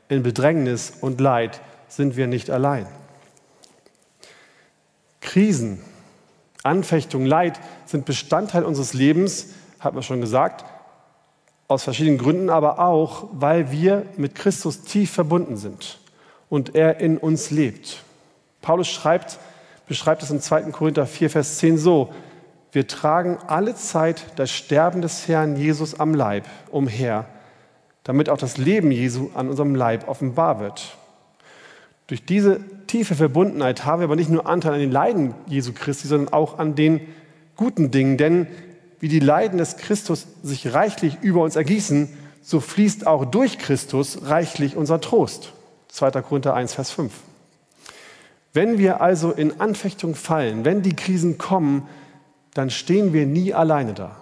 in 0.08 0.24
Bedrängnis 0.24 0.94
und 1.02 1.20
Leid 1.20 1.60
sind 1.90 2.16
wir 2.16 2.28
nicht 2.28 2.50
allein. 2.50 2.88
Krisen, 5.20 5.82
Anfechtung, 6.64 7.26
Leid 7.26 7.60
sind 7.86 8.06
Bestandteil 8.06 8.64
unseres 8.64 8.94
Lebens, 8.94 9.48
hat 9.82 9.94
man 9.94 10.04
schon 10.04 10.22
gesagt, 10.22 10.64
aus 11.68 11.84
verschiedenen 11.84 12.18
Gründen, 12.18 12.50
aber 12.50 12.80
auch, 12.80 13.28
weil 13.34 13.72
wir 13.72 14.06
mit 14.16 14.36
Christus 14.36 14.84
tief 14.84 15.12
verbunden 15.12 15.58
sind 15.58 16.00
und 16.48 16.76
er 16.76 17.02
in 17.02 17.18
uns 17.18 17.52
lebt. 17.52 18.04
Paulus 18.62 18.88
schreibt, 18.88 19.38
beschreibt 19.88 20.24
es 20.24 20.32
im 20.32 20.42
2. 20.42 20.64
Korinther 20.72 21.06
4, 21.06 21.30
Vers 21.30 21.58
10 21.58 21.78
so, 21.78 22.14
wir 22.72 22.88
tragen 22.88 23.38
alle 23.48 23.76
Zeit 23.76 24.26
das 24.36 24.52
Sterben 24.52 25.02
des 25.02 25.28
Herrn 25.28 25.56
Jesus 25.56 26.00
am 26.00 26.14
Leib 26.14 26.46
umher, 26.70 27.26
damit 28.04 28.30
auch 28.30 28.38
das 28.38 28.58
Leben 28.58 28.92
Jesu 28.92 29.30
an 29.34 29.50
unserem 29.50 29.74
Leib 29.74 30.08
offenbar 30.08 30.60
wird. 30.60 30.98
Durch 32.08 32.26
diese 32.26 32.60
tiefe 32.88 33.16
Verbundenheit 33.16 33.86
haben 33.86 34.02
wir 34.02 34.06
aber 34.06 34.16
nicht 34.16 34.30
nur 34.30 34.48
Anteil 34.48 34.74
an 34.74 34.80
den 34.80 34.92
Leiden 34.92 35.34
Jesu 35.48 35.74
Christi, 35.74 36.08
sondern 36.08 36.34
auch 36.34 36.60
an 36.60 36.76
den 36.76 37.02
guten 37.56 37.92
Dingen. 37.92 38.18
Denn 38.18 38.48
wie 39.00 39.10
die 39.10 39.20
Leiden 39.20 39.58
des 39.58 39.78
Christus 39.78 40.28
sich 40.42 40.74
reichlich 40.74 41.18
über 41.22 41.42
uns 41.42 41.56
ergießen, 41.56 42.10
so 42.42 42.62
fließt 42.62 43.06
auch 43.06 43.26
durch 43.26 43.58
Christus 43.58 44.20
reichlich 44.24 44.78
unser 44.78 45.02
Trost. 45.02 45.52
2. 45.90 46.12
Korinther 46.22 46.54
1, 46.54 46.74
Vers 46.74 46.92
5. 46.92 47.12
Wenn 48.58 48.80
wir 48.80 49.02
also 49.02 49.34
in 49.34 49.62
Anfechtung 49.62 50.16
fallen, 50.16 50.66
wenn 50.66 50.82
die 50.82 50.96
Krisen 50.96 51.38
kommen, 51.38 51.88
dann 52.56 52.72
stehen 52.72 53.14
wir 53.14 53.28
nie 53.28 53.54
alleine 53.54 53.94
da. 53.94 54.16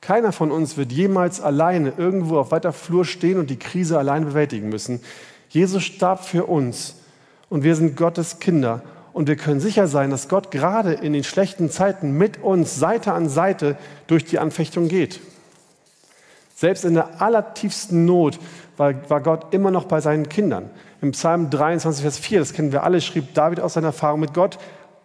Keiner 0.00 0.30
von 0.30 0.52
uns 0.52 0.76
wird 0.76 0.92
jemals 0.92 1.40
alleine 1.40 1.94
irgendwo 1.96 2.38
auf 2.38 2.52
weiter 2.52 2.72
Flur 2.72 3.04
stehen 3.04 3.40
und 3.40 3.50
die 3.50 3.58
Krise 3.58 3.98
allein 3.98 4.24
bewältigen 4.24 4.68
müssen. 4.68 5.00
Jesus 5.48 5.82
starb 5.82 6.24
für 6.24 6.44
uns 6.44 6.94
und 7.48 7.64
wir 7.64 7.74
sind 7.74 7.96
Gottes 7.96 8.38
Kinder 8.38 8.82
und 9.12 9.26
wir 9.26 9.34
können 9.34 9.58
sicher 9.58 9.88
sein, 9.88 10.10
dass 10.10 10.28
Gott 10.28 10.52
gerade 10.52 10.92
in 10.92 11.12
den 11.12 11.24
schlechten 11.24 11.70
Zeiten 11.70 12.12
mit 12.12 12.40
uns 12.44 12.76
Seite 12.76 13.14
an 13.14 13.28
Seite 13.28 13.76
durch 14.06 14.26
die 14.26 14.38
Anfechtung 14.38 14.86
geht. 14.86 15.18
Selbst 16.54 16.84
in 16.84 16.94
der 16.94 17.20
allertiefsten 17.20 18.04
Not 18.04 18.38
war, 18.76 18.94
war 19.10 19.20
Gott 19.20 19.52
immer 19.52 19.72
noch 19.72 19.86
bei 19.86 20.00
seinen 20.00 20.28
Kindern. 20.28 20.70
Im 21.00 21.12
Psalm 21.12 21.50
23, 21.50 22.02
Vers 22.02 22.18
4, 22.18 22.40
das 22.40 22.52
kennen 22.52 22.72
wir 22.72 22.82
alle, 22.82 23.00
schrieb 23.00 23.34
David 23.34 23.60
aus 23.60 23.74
seiner 23.74 23.88
Erfahrung 23.88 24.20
mit 24.20 24.34
Gott, 24.34 24.58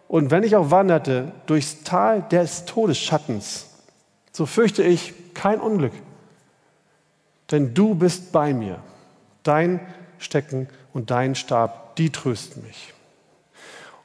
und 0.08 0.30
wenn 0.30 0.42
ich 0.42 0.54
auch 0.54 0.70
wanderte 0.70 1.32
durchs 1.46 1.82
Tal 1.82 2.22
des 2.22 2.66
Todesschattens, 2.66 3.66
so 4.32 4.46
fürchte 4.46 4.82
ich 4.82 5.14
kein 5.34 5.60
Unglück, 5.60 5.92
denn 7.50 7.74
du 7.74 7.94
bist 7.94 8.32
bei 8.32 8.52
mir. 8.52 8.78
Dein 9.42 9.80
Stecken 10.18 10.68
und 10.92 11.10
dein 11.10 11.34
Stab, 11.34 11.96
die 11.96 12.10
trösten 12.10 12.62
mich. 12.64 12.92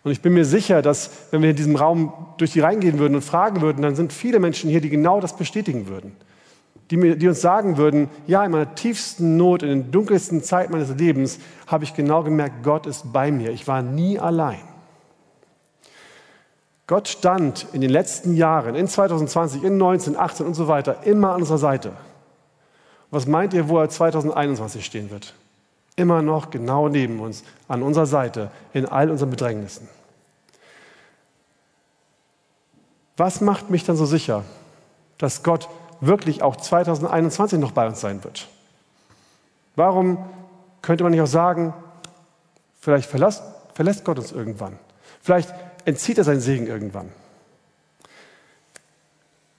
Und 0.04 0.12
ich 0.12 0.22
bin 0.22 0.34
mir 0.34 0.46
sicher, 0.46 0.82
dass 0.82 1.12
wenn 1.32 1.42
wir 1.42 1.50
in 1.50 1.56
diesem 1.56 1.76
Raum 1.76 2.28
durch 2.38 2.54
die 2.54 2.62
reingehen 2.62 3.00
würden 3.00 3.16
und 3.16 3.22
fragen 3.22 3.62
würden, 3.62 3.82
dann 3.82 3.96
sind 3.96 4.14
viele 4.14 4.40
Menschen 4.40 4.70
hier, 4.70 4.82
die 4.82 4.90
genau 4.90 5.20
das 5.20 5.36
bestätigen 5.36 5.88
würden. 5.88 6.16
Die, 6.92 6.98
mir, 6.98 7.16
die 7.16 7.28
uns 7.28 7.42
sagen 7.42 7.78
würden, 7.78 8.10
ja, 8.26 8.44
in 8.44 8.52
meiner 8.52 8.74
tiefsten 8.76 9.38
Not, 9.38 9.62
in 9.62 9.70
den 9.70 9.92
dunkelsten 9.92 10.44
Zeit 10.44 10.72
meines 10.72 10.90
Lebens 10.90 11.40
habe 11.68 11.84
ich 11.84 11.94
genau 11.94 12.24
gemerkt, 12.24 12.64
Gott 12.64 12.88
ist 12.88 13.14
bei 13.14 13.32
mir. 13.32 13.52
Ich 13.52 13.68
war 13.68 13.82
nie 13.82 14.20
allein. 14.20 14.62
Gott 16.88 17.08
stand 17.08 17.68
in 17.74 17.82
den 17.82 17.92
letzten 17.92 18.36
Jahren, 18.36 18.74
in 18.74 18.88
2020, 18.88 19.64
in 19.64 19.78
19, 19.78 20.18
18 20.18 20.46
und 20.48 20.56
so 20.56 20.68
weiter, 20.68 21.04
immer 21.04 21.34
an 21.34 21.42
unserer 21.42 21.60
Seite. 21.60 21.92
Was 23.12 23.28
meint 23.28 23.54
ihr, 23.54 23.70
wo 23.70 23.78
er 23.78 23.90
2021 23.90 24.84
stehen 24.84 25.12
wird? 25.12 25.36
immer 26.00 26.22
noch 26.22 26.50
genau 26.50 26.88
neben 26.88 27.20
uns, 27.20 27.44
an 27.68 27.84
unserer 27.84 28.06
Seite, 28.06 28.50
in 28.74 28.86
all 28.86 29.12
unseren 29.12 29.30
Bedrängnissen. 29.30 29.88
Was 33.18 33.42
macht 33.42 33.70
mich 33.70 33.84
dann 33.84 33.98
so 33.98 34.06
sicher, 34.06 34.46
dass 35.18 35.44
Gott 35.44 35.68
wirklich 36.02 36.42
auch 36.42 36.56
2021 36.56 37.60
noch 37.60 37.72
bei 37.72 37.88
uns 37.88 38.02
sein 38.02 38.24
wird? 38.24 38.48
Warum 39.76 40.18
könnte 40.82 41.04
man 41.04 41.12
nicht 41.12 41.22
auch 41.22 41.28
sagen, 41.28 41.74
vielleicht 42.80 43.10
verlässt, 43.10 43.44
verlässt 43.74 44.04
Gott 44.06 44.20
uns 44.20 44.32
irgendwann? 44.32 44.78
Vielleicht 45.22 45.54
entzieht 45.86 46.18
er 46.18 46.24
seinen 46.24 46.42
Segen 46.42 46.68
irgendwann. 46.68 47.12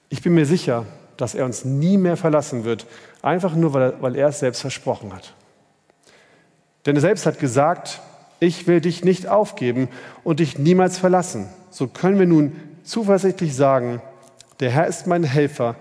Ich 0.09 0.21
bin 0.21 0.33
mir 0.33 0.45
sicher, 0.45 0.85
dass 1.17 1.35
er 1.35 1.45
uns 1.45 1.65
nie 1.65 1.97
mehr 1.97 2.17
verlassen 2.17 2.63
wird, 2.63 2.85
einfach 3.21 3.55
nur, 3.55 3.73
weil 3.73 3.81
er, 3.81 4.01
weil 4.01 4.15
er 4.15 4.27
es 4.29 4.39
selbst 4.39 4.61
versprochen 4.61 5.13
hat. 5.13 5.33
Denn 6.85 6.95
er 6.95 7.01
selbst 7.01 7.25
hat 7.25 7.39
gesagt, 7.39 8.01
ich 8.39 8.65
will 8.67 8.81
dich 8.81 9.03
nicht 9.03 9.27
aufgeben 9.27 9.87
und 10.23 10.39
dich 10.39 10.57
niemals 10.57 10.97
verlassen. 10.97 11.47
So 11.69 11.87
können 11.87 12.17
wir 12.17 12.25
nun 12.25 12.59
zuversichtlich 12.83 13.55
sagen, 13.55 14.01
der 14.59 14.71
Herr 14.71 14.87
ist 14.87 15.05
mein 15.07 15.23
Helfer 15.23 15.75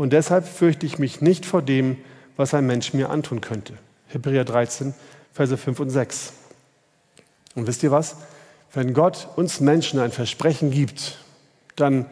und 0.00 0.14
deshalb 0.14 0.48
fürchte 0.48 0.86
ich 0.86 0.98
mich 0.98 1.20
nicht 1.20 1.44
vor 1.44 1.60
dem, 1.60 1.98
was 2.38 2.54
ein 2.54 2.66
Mensch 2.66 2.94
mir 2.94 3.10
antun 3.10 3.42
könnte. 3.42 3.74
Hebräer 4.06 4.46
13, 4.46 4.94
Verse 5.30 5.54
5 5.54 5.78
und 5.78 5.90
6. 5.90 6.32
Und 7.54 7.66
wisst 7.66 7.82
ihr 7.82 7.90
was? 7.90 8.16
Wenn 8.72 8.94
Gott 8.94 9.28
uns 9.36 9.60
Menschen 9.60 10.00
ein 10.00 10.10
Versprechen 10.10 10.70
gibt, 10.70 11.18
dann 11.76 12.06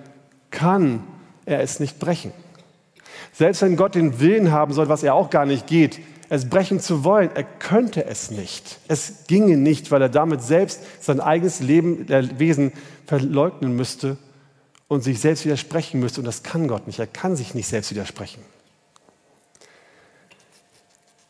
kann 0.50 1.02
er 1.46 1.62
es 1.62 1.80
nicht 1.80 1.98
brechen. 1.98 2.34
Selbst 3.32 3.62
wenn 3.62 3.76
Gott 3.76 3.94
den 3.94 4.20
Willen 4.20 4.52
haben 4.52 4.74
soll, 4.74 4.90
was 4.90 5.02
er 5.02 5.14
auch 5.14 5.30
gar 5.30 5.46
nicht 5.46 5.66
geht, 5.66 5.98
es 6.28 6.50
brechen 6.50 6.80
zu 6.80 7.04
wollen. 7.04 7.30
Er 7.34 7.44
könnte 7.44 8.04
es 8.04 8.30
nicht. 8.30 8.80
Es 8.88 9.24
ginge 9.28 9.56
nicht, 9.56 9.90
weil 9.90 10.02
er 10.02 10.10
damit 10.10 10.42
selbst 10.42 10.82
sein 11.00 11.20
eigenes 11.20 11.60
Leben, 11.60 12.04
der 12.04 12.38
Wesen 12.38 12.70
verleugnen 13.06 13.74
müsste 13.74 14.18
und 14.88 15.02
sich 15.02 15.20
selbst 15.20 15.44
widersprechen 15.44 16.00
müsste. 16.00 16.20
Und 16.20 16.24
das 16.24 16.42
kann 16.42 16.66
Gott 16.66 16.86
nicht. 16.86 16.98
Er 16.98 17.06
kann 17.06 17.36
sich 17.36 17.54
nicht 17.54 17.68
selbst 17.68 17.90
widersprechen. 17.90 18.42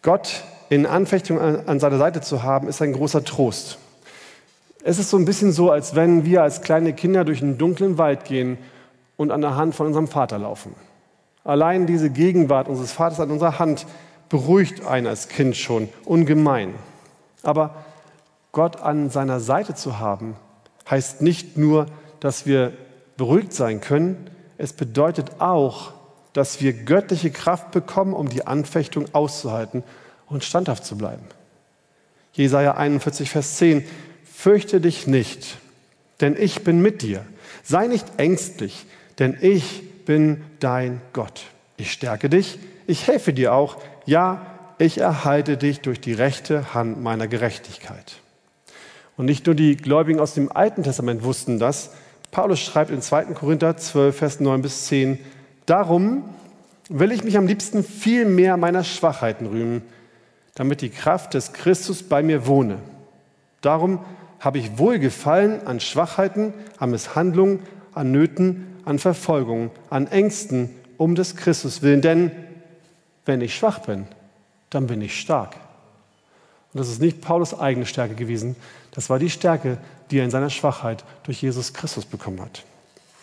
Gott 0.02 0.44
in 0.70 0.86
Anfechtung 0.86 1.40
an 1.40 1.80
seiner 1.80 1.98
Seite 1.98 2.20
zu 2.20 2.42
haben, 2.42 2.68
ist 2.68 2.80
ein 2.82 2.92
großer 2.92 3.24
Trost. 3.24 3.78
Es 4.84 4.98
ist 4.98 5.10
so 5.10 5.16
ein 5.16 5.24
bisschen 5.24 5.52
so, 5.52 5.70
als 5.70 5.94
wenn 5.94 6.24
wir 6.24 6.42
als 6.42 6.62
kleine 6.62 6.92
Kinder 6.92 7.24
durch 7.24 7.42
einen 7.42 7.58
dunklen 7.58 7.98
Wald 7.98 8.24
gehen 8.24 8.58
und 9.16 9.32
an 9.32 9.40
der 9.40 9.56
Hand 9.56 9.74
von 9.74 9.86
unserem 9.86 10.08
Vater 10.08 10.38
laufen. 10.38 10.74
Allein 11.42 11.86
diese 11.86 12.10
Gegenwart 12.10 12.68
unseres 12.68 12.92
Vaters 12.92 13.20
an 13.20 13.30
unserer 13.30 13.58
Hand 13.58 13.86
beruhigt 14.28 14.86
einen 14.86 15.06
als 15.06 15.28
Kind 15.28 15.56
schon 15.56 15.88
ungemein. 16.04 16.74
Aber 17.42 17.74
Gott 18.52 18.80
an 18.80 19.10
seiner 19.10 19.40
Seite 19.40 19.74
zu 19.74 19.98
haben, 19.98 20.36
heißt 20.88 21.22
nicht 21.22 21.56
nur, 21.56 21.86
dass 22.20 22.46
wir 22.46 22.72
beruhigt 23.18 23.52
sein 23.52 23.82
können, 23.82 24.30
es 24.56 24.72
bedeutet 24.72 25.40
auch, 25.40 25.92
dass 26.32 26.62
wir 26.62 26.72
göttliche 26.72 27.30
Kraft 27.30 27.72
bekommen, 27.72 28.14
um 28.14 28.30
die 28.30 28.46
Anfechtung 28.46 29.06
auszuhalten 29.12 29.82
und 30.26 30.44
standhaft 30.44 30.86
zu 30.86 30.96
bleiben. 30.96 31.24
Jesaja 32.32 32.74
41, 32.74 33.28
Vers 33.28 33.56
10. 33.56 33.84
Fürchte 34.24 34.80
dich 34.80 35.06
nicht, 35.06 35.58
denn 36.20 36.36
ich 36.38 36.62
bin 36.62 36.80
mit 36.80 37.02
dir. 37.02 37.24
Sei 37.64 37.88
nicht 37.88 38.06
ängstlich, 38.18 38.86
denn 39.18 39.36
ich 39.40 40.04
bin 40.04 40.44
dein 40.60 41.00
Gott. 41.12 41.42
Ich 41.76 41.92
stärke 41.92 42.30
dich, 42.30 42.58
ich 42.86 43.06
helfe 43.06 43.32
dir 43.32 43.52
auch. 43.52 43.78
Ja, 44.06 44.46
ich 44.78 44.98
erhalte 44.98 45.56
dich 45.56 45.80
durch 45.80 46.00
die 46.00 46.12
rechte 46.12 46.72
Hand 46.72 47.02
meiner 47.02 47.26
Gerechtigkeit. 47.26 48.16
Und 49.16 49.26
nicht 49.26 49.46
nur 49.46 49.56
die 49.56 49.76
Gläubigen 49.76 50.20
aus 50.20 50.34
dem 50.34 50.52
Alten 50.52 50.84
Testament 50.84 51.24
wussten 51.24 51.58
das. 51.58 51.90
Paulus 52.30 52.60
schreibt 52.60 52.90
in 52.90 53.02
2. 53.02 53.26
Korinther 53.34 53.76
12, 53.76 54.16
Vers 54.16 54.40
9 54.40 54.62
bis 54.62 54.86
10, 54.86 55.18
Darum 55.66 56.24
will 56.88 57.12
ich 57.12 57.24
mich 57.24 57.36
am 57.36 57.46
liebsten 57.46 57.84
viel 57.84 58.24
mehr 58.24 58.56
meiner 58.56 58.84
Schwachheiten 58.84 59.46
rühmen, 59.46 59.82
damit 60.54 60.80
die 60.80 60.90
Kraft 60.90 61.34
des 61.34 61.52
Christus 61.52 62.02
bei 62.02 62.22
mir 62.22 62.46
wohne. 62.46 62.78
Darum 63.60 64.00
habe 64.40 64.58
ich 64.58 64.78
Wohlgefallen 64.78 65.66
an 65.66 65.80
Schwachheiten, 65.80 66.54
an 66.78 66.90
Misshandlungen, 66.90 67.60
an 67.92 68.12
Nöten, 68.12 68.66
an 68.84 68.98
Verfolgung, 68.98 69.70
an 69.90 70.06
Ängsten 70.06 70.70
um 70.96 71.14
des 71.14 71.36
Christus 71.36 71.82
willen. 71.82 72.00
Denn 72.00 72.30
wenn 73.26 73.40
ich 73.40 73.54
schwach 73.54 73.80
bin, 73.80 74.06
dann 74.70 74.86
bin 74.86 75.02
ich 75.02 75.20
stark. 75.20 75.56
Und 76.72 76.80
das 76.80 76.88
ist 76.88 77.00
nicht 77.00 77.20
Paulus 77.20 77.58
eigene 77.58 77.86
Stärke 77.86 78.14
gewesen, 78.14 78.56
das 78.92 79.10
war 79.10 79.18
die 79.18 79.30
Stärke, 79.30 79.78
die 80.10 80.18
er 80.18 80.24
in 80.24 80.30
seiner 80.30 80.50
Schwachheit 80.50 81.04
durch 81.24 81.42
Jesus 81.42 81.72
Christus 81.72 82.04
bekommen 82.04 82.40
hat. 82.40 82.64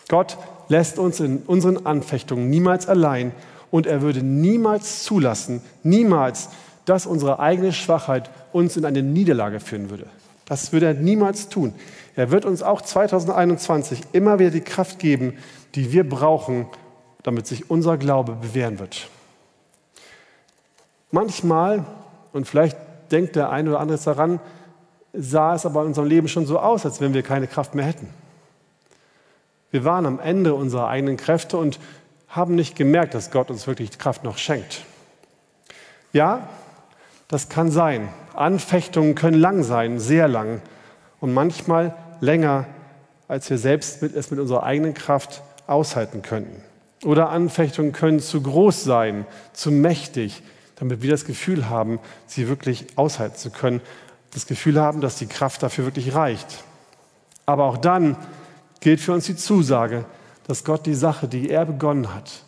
Gott 0.08 0.38
lässt 0.68 0.98
uns 0.98 1.20
in 1.20 1.38
unseren 1.46 1.86
Anfechtungen 1.86 2.48
niemals 2.48 2.88
allein 2.88 3.32
und 3.70 3.86
er 3.86 4.02
würde 4.02 4.22
niemals 4.22 5.02
zulassen, 5.02 5.60
niemals, 5.82 6.48
dass 6.84 7.06
unsere 7.06 7.40
eigene 7.40 7.72
Schwachheit 7.72 8.30
uns 8.52 8.76
in 8.76 8.84
eine 8.84 9.02
Niederlage 9.02 9.60
führen 9.60 9.90
würde. 9.90 10.06
Das 10.46 10.72
würde 10.72 10.86
er 10.86 10.94
niemals 10.94 11.48
tun. 11.48 11.74
Er 12.14 12.30
wird 12.30 12.44
uns 12.44 12.62
auch 12.62 12.80
2021 12.80 14.00
immer 14.12 14.38
wieder 14.38 14.50
die 14.50 14.60
Kraft 14.60 14.98
geben, 14.98 15.36
die 15.74 15.92
wir 15.92 16.08
brauchen, 16.08 16.66
damit 17.22 17.46
sich 17.46 17.68
unser 17.68 17.98
Glaube 17.98 18.36
bewähren 18.36 18.78
wird. 18.78 19.08
Manchmal, 21.10 21.84
und 22.32 22.46
vielleicht 22.46 22.76
denkt 23.10 23.36
der 23.36 23.50
eine 23.50 23.70
oder 23.70 23.80
andere 23.80 23.98
daran, 23.98 24.40
sah 25.12 25.54
es 25.54 25.66
aber 25.66 25.82
in 25.82 25.88
unserem 25.88 26.08
Leben 26.08 26.28
schon 26.28 26.46
so 26.46 26.58
aus, 26.58 26.84
als 26.84 27.00
wenn 27.00 27.14
wir 27.14 27.22
keine 27.22 27.46
Kraft 27.46 27.74
mehr 27.74 27.84
hätten. 27.84 28.08
Wir 29.70 29.84
waren 29.84 30.06
am 30.06 30.20
Ende 30.20 30.54
unserer 30.54 30.88
eigenen 30.88 31.16
Kräfte 31.16 31.56
und 31.56 31.78
haben 32.28 32.54
nicht 32.54 32.76
gemerkt, 32.76 33.14
dass 33.14 33.30
Gott 33.30 33.50
uns 33.50 33.66
wirklich 33.66 33.98
Kraft 33.98 34.24
noch 34.24 34.38
schenkt. 34.38 34.84
Ja, 36.12 36.48
das 37.28 37.48
kann 37.48 37.70
sein. 37.70 38.08
Anfechtungen 38.34 39.14
können 39.14 39.38
lang 39.38 39.62
sein, 39.62 39.98
sehr 39.98 40.28
lang 40.28 40.60
und 41.20 41.34
manchmal 41.34 41.94
länger, 42.20 42.66
als 43.28 43.50
wir 43.50 43.58
selbst 43.58 44.02
es 44.02 44.30
mit 44.30 44.40
unserer 44.40 44.62
eigenen 44.62 44.94
Kraft 44.94 45.42
aushalten 45.66 46.22
könnten. 46.22 46.62
Oder 47.04 47.30
Anfechtungen 47.30 47.92
können 47.92 48.20
zu 48.20 48.40
groß 48.42 48.84
sein, 48.84 49.26
zu 49.52 49.70
mächtig, 49.70 50.42
damit 50.76 51.02
wir 51.02 51.10
das 51.10 51.24
Gefühl 51.24 51.68
haben, 51.68 51.98
sie 52.26 52.48
wirklich 52.48 52.86
aushalten 52.96 53.36
zu 53.36 53.50
können, 53.50 53.80
das 54.36 54.46
Gefühl 54.46 54.78
haben, 54.78 55.00
dass 55.00 55.16
die 55.16 55.26
Kraft 55.26 55.62
dafür 55.62 55.86
wirklich 55.86 56.14
reicht. 56.14 56.62
Aber 57.46 57.64
auch 57.64 57.78
dann 57.78 58.16
gilt 58.80 59.00
für 59.00 59.14
uns 59.14 59.24
die 59.24 59.36
Zusage, 59.36 60.04
dass 60.46 60.62
Gott 60.62 60.84
die 60.84 60.94
Sache, 60.94 61.26
die 61.26 61.48
er 61.48 61.64
begonnen 61.64 62.14
hat, 62.14 62.42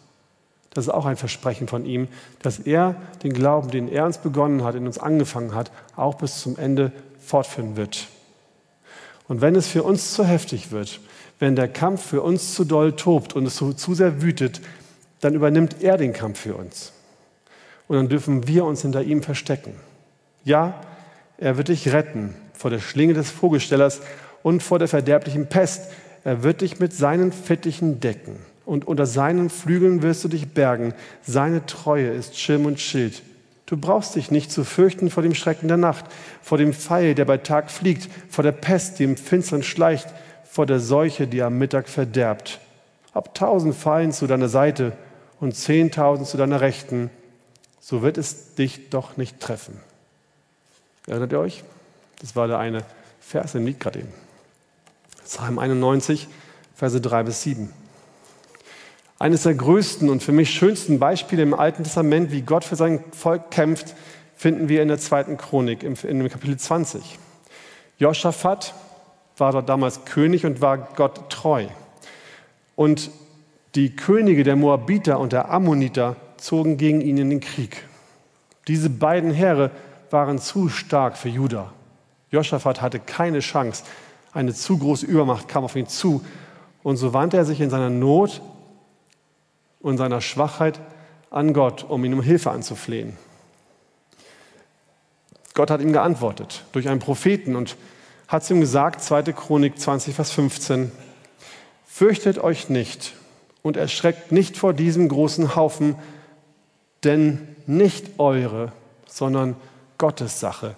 das 0.75 0.87
ist 0.87 0.93
auch 0.93 1.07
ein 1.07 1.17
Versprechen 1.17 1.67
von 1.67 1.87
ihm, 1.87 2.09
dass 2.43 2.59
er 2.59 2.95
den 3.23 3.33
Glauben, 3.33 3.71
den 3.71 3.89
er 3.89 4.05
uns 4.05 4.19
begonnen 4.19 4.63
hat, 4.65 4.75
in 4.75 4.87
uns 4.87 4.99
angefangen 4.99 5.55
hat, 5.55 5.73
auch 5.97 6.17
bis 6.17 6.41
zum 6.41 6.59
Ende 6.59 6.93
fortführen 7.19 7.77
wird. 7.77 8.07
Und 9.27 9.41
wenn 9.41 9.57
es 9.57 9.67
für 9.67 9.83
uns 9.83 10.13
zu 10.13 10.25
heftig 10.25 10.71
wird, 10.71 11.01
wenn 11.39 11.57
der 11.57 11.69
Kampf 11.69 12.05
für 12.05 12.23
uns 12.23 12.55
zu 12.55 12.65
doll 12.65 12.93
tobt 12.93 13.33
und 13.33 13.47
es 13.47 13.57
so 13.57 13.73
zu 13.73 13.95
sehr 13.95 14.21
wütet, 14.21 14.61
dann 15.21 15.35
übernimmt 15.35 15.83
er 15.83 15.97
den 15.97 16.13
Kampf 16.13 16.41
für 16.41 16.55
uns. 16.55 16.93
Und 17.89 17.97
dann 17.97 18.09
dürfen 18.09 18.47
wir 18.47 18.65
uns 18.67 18.83
hinter 18.83 19.03
ihm 19.03 19.23
verstecken. 19.23 19.73
Ja, 20.45 20.81
er 21.39 21.57
wird 21.57 21.69
dich 21.69 21.93
retten 21.93 22.35
vor 22.53 22.71
der 22.71 22.81
Schlinge 22.81 23.15
des 23.15 23.31
Vogelstellers 23.31 24.01
und 24.43 24.63
vor 24.63 24.79
der 24.79 24.89
verderblichen 24.89 25.47
Pest. 25.47 25.91
Er 26.25 26.43
wird 26.43 26.61
dich 26.61 26.81
mit 26.81 26.93
seinen 26.93 27.33
Fittichen 27.33 28.01
decken 28.01 28.37
und 28.67 28.87
unter 28.87 29.07
seinen 29.07 29.49
Flügeln 29.49 30.03
wirst 30.03 30.25
du 30.25 30.29
dich 30.29 30.49
bergen. 30.49 30.93
Seine 31.23 31.65
Treue 31.65 32.09
ist 32.09 32.39
Schirm 32.39 32.67
und 32.67 32.81
Schild. 32.81 33.23
Du 33.67 33.77
brauchst 33.77 34.17
dich 34.17 34.31
nicht 34.31 34.51
zu 34.51 34.65
fürchten 34.65 35.11
vor 35.11 35.23
dem 35.23 35.35
Schrecken 35.35 35.69
der 35.69 35.77
Nacht, 35.77 36.07
vor 36.43 36.59
dem 36.59 36.73
Pfeil, 36.73 37.15
der 37.15 37.25
bei 37.25 37.37
Tag 37.37 37.71
fliegt, 37.71 38.09
vor 38.29 38.43
der 38.43 38.53
Pest, 38.53 38.99
die 38.99 39.05
im 39.05 39.17
Finstern 39.17 39.63
schleicht, 39.63 40.09
vor 40.45 40.67
der 40.67 40.81
Seuche, 40.81 41.27
die 41.27 41.43
am 41.43 41.59
Mittag 41.59 41.89
verderbt. 41.89 42.61
Ob 43.13 43.35
tausend 43.35 43.75
fallen 43.75 44.13
zu 44.13 44.27
deiner 44.27 44.49
Seite 44.49 44.93
und 45.39 45.55
zehntausend 45.55 46.27
zu 46.27 46.37
deiner 46.37 46.61
Rechten, 46.61 47.11
so 47.79 48.03
wird 48.03 48.19
es 48.19 48.55
dich 48.55 48.91
doch 48.91 49.17
nicht 49.17 49.39
treffen. 49.39 49.79
Erinnert 51.09 51.33
ihr 51.33 51.41
euch? 51.41 51.65
Das 52.21 52.37
war 52.37 52.47
der 52.49 52.59
eine 52.59 52.85
Vers 53.21 53.55
im 53.55 53.65
Lied 53.65 53.81
gerade 53.81 54.01
eben. 54.01 54.13
Psalm 55.25 55.59
91, 55.59 56.29
Verse 56.75 57.01
3 57.01 57.23
bis 57.23 57.43
7. 57.43 57.73
Eines 59.19 59.43
der 59.43 59.55
größten 59.55 60.11
und 60.11 60.23
für 60.23 60.33
mich 60.33 60.51
schönsten 60.51 60.99
Beispiele 60.99 61.43
im 61.43 61.55
Alten 61.55 61.83
Testament, 61.83 62.31
wie 62.31 62.43
Gott 62.43 62.65
für 62.65 62.77
sein 62.77 63.03
Volk 63.13 63.51
kämpft, 63.51 63.95
finden 64.37 64.69
wir 64.69 64.83
in 64.83 64.89
der 64.89 64.99
zweiten 64.99 65.37
Chronik, 65.37 65.83
in 65.83 65.95
dem 65.95 66.29
Kapitel 66.29 66.57
20. 66.57 67.19
Josaphat 67.99 68.75
war 69.39 69.53
dort 69.53 69.69
damals 69.69 70.05
König 70.05 70.47
und 70.47 70.61
war 70.61 70.77
Gott 70.77 71.31
treu. 71.31 71.67
Und 72.77 73.11
die 73.75 73.97
Könige 73.97 74.45
der 74.45 74.57
Moabiter 74.57 75.19
und 75.19 75.33
der 75.33 75.51
Ammoniter 75.51 76.17
zogen 76.37 76.77
gegen 76.77 77.01
ihn 77.01 77.17
in 77.17 77.31
den 77.31 77.41
Krieg. 77.41 77.85
Diese 78.69 78.91
beiden 78.91 79.33
Heere 79.33 79.71
waren 80.13 80.39
zu 80.39 80.69
stark 80.69 81.17
für 81.17 81.29
Juda. 81.29 81.73
Josaphat 82.31 82.81
hatte 82.81 83.01
keine 83.01 83.41
Chance. 83.41 83.85
Eine 84.33 84.55
zu 84.55 84.79
große 84.79 85.07
Übermacht 85.07 85.49
kam 85.49 85.65
auf 85.65 85.77
ihn 85.77 85.87
zu. 85.87 86.25
Und 86.83 86.97
so 86.97 87.13
wandte 87.13 87.37
er 87.37 87.45
sich 87.45 87.61
in 87.61 87.71
seiner 87.71 87.91
Not 87.91 88.41
und 89.81 89.97
seiner 89.97 90.21
Schwachheit 90.21 90.81
an 91.31 91.53
Gott, 91.53 91.85
um 91.85 92.05
ihn 92.05 92.15
um 92.15 92.23
Hilfe 92.23 92.51
anzuflehen. 92.51 93.17
Gott 95.55 95.71
hat 95.71 95.81
ihm 95.81 95.93
geantwortet 95.93 96.65
durch 96.73 96.89
einen 96.89 97.01
Propheten 97.01 97.57
und 97.57 97.77
hat 98.29 98.45
zu 98.45 98.55
ihm 98.55 98.61
gesagt, 98.61 99.03
2. 99.03 99.25
Chronik 99.33 99.79
20, 99.79 100.15
Vers 100.15 100.31
15, 100.33 100.93
Fürchtet 101.87 102.39
euch 102.39 102.69
nicht 102.69 103.15
und 103.63 103.77
erschreckt 103.77 104.31
nicht 104.31 104.57
vor 104.57 104.73
diesem 104.73 105.09
großen 105.09 105.57
Haufen, 105.57 105.97
denn 107.03 107.57
nicht 107.67 108.19
eure, 108.19 108.71
sondern 109.07 109.57
Gottes 109.99 110.39
Sache 110.41 110.77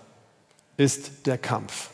ist 0.76 1.26
der 1.26 1.38
Kampf. 1.38 1.90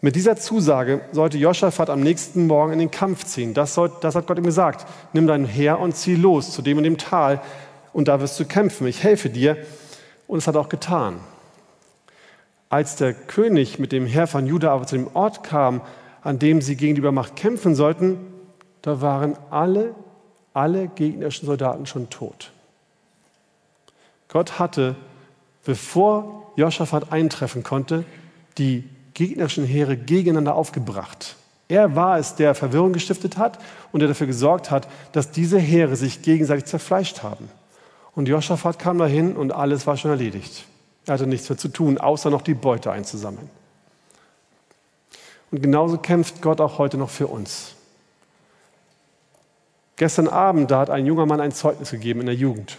Mit 0.00 0.16
dieser 0.16 0.36
Zusage 0.36 1.02
sollte 1.12 1.38
Joschafat 1.38 1.88
am 1.88 2.00
nächsten 2.00 2.48
Morgen 2.48 2.72
in 2.72 2.80
den 2.80 2.90
Kampf 2.90 3.24
ziehen. 3.24 3.54
Das, 3.54 3.74
soll, 3.74 3.92
das 4.00 4.16
hat 4.16 4.26
Gott 4.26 4.36
ihm 4.36 4.44
gesagt. 4.44 4.84
Nimm 5.12 5.28
dein 5.28 5.44
Heer 5.44 5.78
und 5.78 5.96
zieh 5.96 6.16
los 6.16 6.50
zu 6.50 6.60
dem 6.60 6.78
und 6.78 6.82
dem 6.82 6.98
Tal 6.98 7.40
und 7.92 8.08
da 8.08 8.20
wirst 8.20 8.38
du 8.40 8.44
kämpfen. 8.44 8.88
Ich 8.88 9.04
helfe 9.04 9.30
dir. 9.30 9.56
Und 10.26 10.38
es 10.38 10.48
hat 10.48 10.56
auch 10.56 10.68
getan. 10.68 11.20
Als 12.68 12.96
der 12.96 13.12
König 13.12 13.78
mit 13.78 13.92
dem 13.92 14.06
Heer 14.06 14.26
von 14.26 14.46
Juda 14.46 14.72
aber 14.72 14.86
zu 14.86 14.96
dem 14.96 15.14
Ort 15.14 15.44
kam, 15.44 15.82
an 16.22 16.38
dem 16.38 16.62
sie 16.62 16.76
gegen 16.76 16.94
die 16.94 17.00
Übermacht 17.00 17.36
kämpfen 17.36 17.74
sollten, 17.74 18.18
da 18.80 19.00
waren 19.00 19.36
alle, 19.50 19.94
alle 20.54 20.88
gegnerischen 20.88 21.46
Soldaten 21.46 21.86
schon 21.86 22.10
tot. 22.10 22.50
Gott 24.28 24.58
hatte, 24.58 24.96
bevor 25.64 26.52
Joschafat 26.56 27.12
eintreffen 27.12 27.62
konnte, 27.62 28.04
die 28.58 28.88
gegnerischen 29.14 29.64
Heere 29.64 29.96
gegeneinander 29.96 30.54
aufgebracht. 30.54 31.36
Er 31.68 31.96
war 31.96 32.18
es, 32.18 32.34
der 32.34 32.54
Verwirrung 32.54 32.92
gestiftet 32.92 33.38
hat 33.38 33.58
und 33.92 34.00
der 34.00 34.08
dafür 34.08 34.26
gesorgt 34.26 34.70
hat, 34.70 34.88
dass 35.12 35.30
diese 35.30 35.58
Heere 35.58 35.96
sich 35.96 36.22
gegenseitig 36.22 36.66
zerfleischt 36.66 37.22
haben. 37.22 37.48
Und 38.14 38.28
Joschafat 38.28 38.78
kam 38.78 38.98
dahin 38.98 39.36
und 39.36 39.52
alles 39.52 39.86
war 39.86 39.96
schon 39.96 40.10
erledigt. 40.10 40.64
Er 41.06 41.14
hatte 41.14 41.26
nichts 41.26 41.48
mehr 41.48 41.58
zu 41.58 41.68
tun, 41.68 41.98
außer 41.98 42.30
noch 42.30 42.42
die 42.42 42.54
Beute 42.54 42.92
einzusammeln. 42.92 43.48
Und 45.50 45.62
genauso 45.62 45.98
kämpft 45.98 46.42
Gott 46.42 46.60
auch 46.60 46.78
heute 46.78 46.96
noch 46.96 47.10
für 47.10 47.26
uns. 47.26 47.74
Gestern 49.96 50.28
Abend, 50.28 50.70
da 50.70 50.80
hat 50.80 50.90
ein 50.90 51.06
junger 51.06 51.26
Mann 51.26 51.40
ein 51.40 51.52
Zeugnis 51.52 51.90
gegeben 51.90 52.20
in 52.20 52.26
der 52.26 52.34
Jugend. 52.34 52.78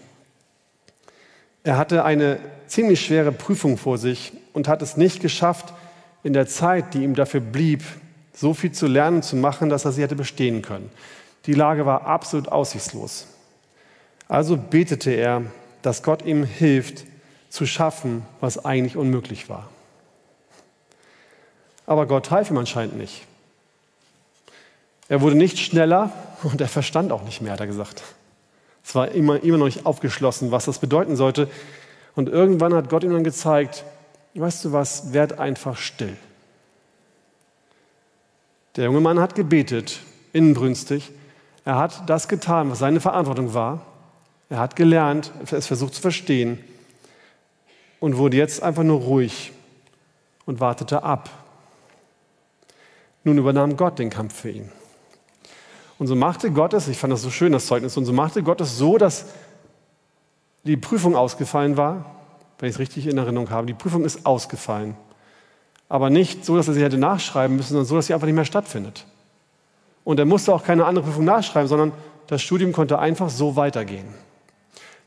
Er 1.64 1.78
hatte 1.78 2.04
eine 2.04 2.40
ziemlich 2.68 3.06
schwere 3.06 3.32
Prüfung 3.32 3.78
vor 3.78 3.98
sich 3.98 4.34
und 4.54 4.68
hat 4.68 4.82
es 4.82 4.98
nicht 4.98 5.22
geschafft, 5.22 5.74
in 6.24 6.34
der 6.34 6.48
Zeit, 6.48 6.94
die 6.94 7.04
ihm 7.04 7.16
dafür 7.16 7.42
blieb, 7.42 7.84
so 8.34 8.54
viel 8.54 8.72
zu 8.72 8.88
lernen, 8.88 9.22
zu 9.22 9.36
machen, 9.36 9.70
dass 9.70 9.86
er 9.86 9.92
sie 9.92 10.02
hätte 10.02 10.16
bestehen 10.16 10.62
können. 10.62 10.90
Die 11.46 11.54
Lage 11.54 11.86
war 11.86 12.06
absolut 12.06 12.48
aussichtslos. 12.48 13.28
Also 14.28 14.58
betete 14.58 15.12
er, 15.12 15.44
dass 15.82 16.04
Gott 16.04 16.26
ihm 16.26 16.44
hilft, 16.44 17.06
zu 17.50 17.66
schaffen, 17.68 18.26
was 18.40 18.66
eigentlich 18.66 18.98
unmöglich 18.98 19.50
war. 19.50 19.70
Aber 21.86 22.08
Gott 22.08 22.32
half 22.32 22.50
ihm 22.50 22.58
anscheinend 22.58 22.98
nicht. 22.98 23.28
Er 25.10 25.22
wurde 25.22 25.36
nicht 25.36 25.60
schneller 25.60 26.12
und 26.42 26.62
er 26.62 26.68
verstand 26.68 27.12
auch 27.12 27.24
nicht 27.24 27.42
mehr, 27.42 27.54
hat 27.54 27.60
er 27.60 27.68
gesagt. 27.68 28.02
Es 28.84 28.96
war 28.96 29.10
immer, 29.12 29.42
immer 29.44 29.58
noch 29.58 29.66
nicht 29.66 29.86
aufgeschlossen, 29.86 30.52
was 30.52 30.66
das 30.66 30.80
bedeuten 30.80 31.16
sollte. 31.16 31.50
Und 32.16 32.30
irgendwann 32.30 32.74
hat 32.74 32.90
Gott 32.90 33.04
ihm 33.04 33.12
dann 33.12 33.24
gezeigt, 33.24 33.84
weißt 34.34 34.66
du 34.66 34.72
was, 34.72 35.14
werd 35.14 35.40
einfach 35.40 35.78
still. 35.78 36.16
Der 38.76 38.86
junge 38.86 39.02
Mann 39.02 39.20
hat 39.20 39.36
gebetet, 39.36 40.00
inbrünstig. 40.34 41.12
Er 41.66 41.78
hat 41.78 42.10
das 42.10 42.28
getan, 42.28 42.72
was 42.72 42.80
seine 42.80 43.00
Verantwortung 43.00 43.54
war. 43.54 43.86
Er 44.50 44.60
hat 44.60 44.76
gelernt, 44.76 45.32
es 45.50 45.68
versucht 45.68 45.94
zu 45.94 46.02
verstehen 46.02 46.60
und 48.00 48.18
wurde 48.18 48.38
jetzt 48.38 48.62
einfach 48.62 48.84
nur 48.84 49.00
ruhig 49.00 49.54
und 50.46 50.60
wartete 50.60 51.04
ab. 51.04 51.30
Nun 53.24 53.38
übernahm 53.38 53.78
Gott 53.78 54.00
den 54.00 54.10
Kampf 54.10 54.42
für 54.42 54.50
ihn. 54.50 54.72
Und 56.04 56.08
so 56.08 56.18
machte 56.18 56.52
Gott 56.52 56.74
es, 56.74 56.90
ich 56.90 56.98
fand 56.98 57.14
das 57.14 57.22
so 57.22 57.30
schön, 57.30 57.54
das 57.54 57.66
Zeugnis, 57.66 57.96
und 57.96 58.04
so 58.04 58.12
machte 58.12 58.44
Gott 58.44 58.60
es 58.60 58.78
so, 58.78 58.98
dass 58.98 59.28
die 60.66 60.76
Prüfung 60.76 61.16
ausgefallen 61.16 61.78
war, 61.78 62.18
wenn 62.60 62.68
ich 62.68 62.76
es 62.76 62.80
richtig 62.80 63.08
in 63.08 63.18
Erinnerung 63.18 63.50
habe. 63.52 63.68
Die 63.68 63.74
Prüfung 63.74 64.04
ist 64.04 64.26
ausgefallen. 64.26 64.98
Aber 65.88 66.10
nicht 66.10 66.44
so, 66.44 66.58
dass 66.58 66.68
er 66.68 66.74
sie 66.74 66.84
hätte 66.84 66.98
nachschreiben 66.98 67.56
müssen, 67.56 67.70
sondern 67.70 67.86
so, 67.86 67.96
dass 67.96 68.08
sie 68.08 68.14
einfach 68.14 68.28
nicht 68.28 68.36
mehr 68.36 68.44
stattfindet. 68.44 69.06
Und 70.04 70.20
er 70.20 70.26
musste 70.26 70.54
auch 70.54 70.66
keine 70.66 70.84
andere 70.84 71.06
Prüfung 71.06 71.24
nachschreiben, 71.24 71.70
sondern 71.70 71.94
das 72.28 72.42
Studium 72.42 72.74
konnte 72.74 73.00
einfach 73.00 73.30
so 73.30 73.56
weitergehen. 73.56 74.14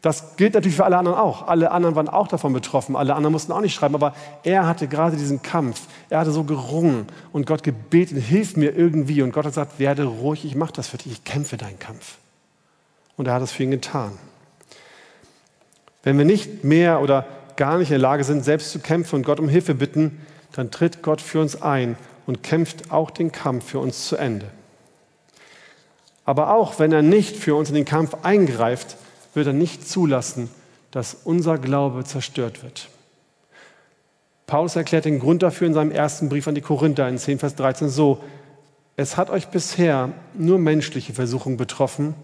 Das 0.02 0.36
gilt 0.36 0.54
natürlich 0.54 0.76
für 0.76 0.84
alle 0.84 0.98
anderen 0.98 1.18
auch. 1.18 1.48
Alle 1.48 1.70
anderen 1.70 1.96
waren 1.96 2.08
auch 2.08 2.28
davon 2.28 2.52
betroffen. 2.52 2.96
Alle 2.96 3.14
anderen 3.14 3.32
mussten 3.32 3.52
auch 3.52 3.60
nicht 3.60 3.74
schreiben. 3.74 3.94
Aber 3.94 4.14
er 4.44 4.66
hatte 4.66 4.88
gerade 4.88 5.16
diesen 5.16 5.42
Kampf. 5.42 5.80
Er 6.10 6.20
hatte 6.20 6.30
so 6.30 6.44
gerungen 6.44 7.06
und 7.32 7.46
Gott 7.46 7.62
gebeten, 7.62 8.16
hilf 8.16 8.56
mir 8.56 8.76
irgendwie. 8.76 9.22
Und 9.22 9.32
Gott 9.32 9.44
hat 9.44 9.52
gesagt, 9.52 9.78
werde 9.78 10.04
ruhig, 10.04 10.44
ich 10.44 10.54
mache 10.54 10.74
das 10.74 10.88
für 10.88 10.98
dich. 10.98 11.12
Ich 11.12 11.24
kämpfe 11.24 11.56
deinen 11.56 11.78
Kampf. 11.78 12.18
Und 13.16 13.26
er 13.26 13.34
hat 13.34 13.42
es 13.42 13.52
für 13.52 13.62
ihn 13.62 13.70
getan. 13.70 14.12
Wenn 16.02 16.18
wir 16.18 16.24
nicht 16.24 16.62
mehr 16.62 17.00
oder 17.00 17.26
gar 17.56 17.78
nicht 17.78 17.88
in 17.88 17.94
der 17.94 18.00
Lage 18.00 18.22
sind, 18.22 18.44
selbst 18.44 18.70
zu 18.70 18.78
kämpfen 18.78 19.16
und 19.16 19.22
Gott 19.24 19.40
um 19.40 19.48
Hilfe 19.48 19.74
bitten, 19.74 20.20
dann 20.52 20.70
tritt 20.70 21.02
Gott 21.02 21.20
für 21.20 21.40
uns 21.40 21.60
ein 21.60 21.96
und 22.26 22.42
kämpft 22.42 22.92
auch 22.92 23.10
den 23.10 23.32
Kampf 23.32 23.70
für 23.70 23.78
uns 23.78 24.06
zu 24.06 24.16
Ende. 24.16 24.46
Aber 26.24 26.52
auch 26.52 26.78
wenn 26.78 26.92
er 26.92 27.02
nicht 27.02 27.36
für 27.36 27.54
uns 27.54 27.68
in 27.68 27.74
den 27.74 27.84
Kampf 27.84 28.14
eingreift, 28.22 28.96
wird 29.36 29.46
er 29.46 29.52
nicht 29.52 29.86
zulassen, 29.86 30.48
dass 30.90 31.14
unser 31.14 31.58
Glaube 31.58 32.04
zerstört 32.04 32.62
wird. 32.62 32.88
Paulus 34.46 34.76
erklärt 34.76 35.04
den 35.04 35.18
Grund 35.18 35.42
dafür 35.42 35.66
in 35.66 35.74
seinem 35.74 35.90
ersten 35.90 36.28
Brief 36.28 36.48
an 36.48 36.54
die 36.54 36.60
Korinther 36.60 37.08
in 37.08 37.18
10, 37.18 37.38
Vers 37.38 37.54
13 37.56 37.88
so, 37.88 38.22
es 38.96 39.16
hat 39.16 39.28
euch 39.28 39.48
bisher 39.48 40.10
nur 40.34 40.58
menschliche 40.58 41.12
Versuchung 41.12 41.56
betroffen, 41.56 42.14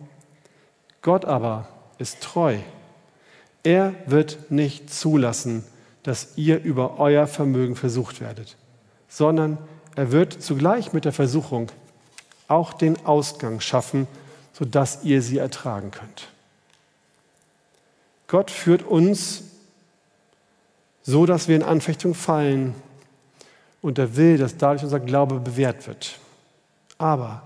Gott 1.02 1.24
aber 1.24 1.68
ist 1.98 2.22
treu. 2.22 2.56
Er 3.62 3.94
wird 4.06 4.50
nicht 4.50 4.92
zulassen, 4.92 5.64
dass 6.02 6.36
ihr 6.36 6.62
über 6.62 6.98
euer 6.98 7.26
Vermögen 7.26 7.76
versucht 7.76 8.20
werdet, 8.20 8.56
sondern 9.08 9.58
er 9.96 10.12
wird 10.12 10.42
zugleich 10.42 10.92
mit 10.92 11.04
der 11.04 11.12
Versuchung 11.12 11.70
auch 12.48 12.72
den 12.72 13.04
Ausgang 13.04 13.60
schaffen, 13.60 14.06
sodass 14.52 15.04
ihr 15.04 15.22
sie 15.22 15.38
ertragen 15.38 15.90
könnt. 15.90 16.28
Gott 18.32 18.50
führt 18.50 18.82
uns 18.82 19.42
so, 21.02 21.26
dass 21.26 21.48
wir 21.48 21.56
in 21.56 21.62
Anfechtung 21.62 22.14
fallen 22.14 22.74
und 23.82 23.98
er 23.98 24.16
will, 24.16 24.38
dass 24.38 24.56
dadurch 24.56 24.84
unser 24.84 25.00
Glaube 25.00 25.38
bewährt 25.38 25.86
wird. 25.86 26.18
Aber 26.96 27.42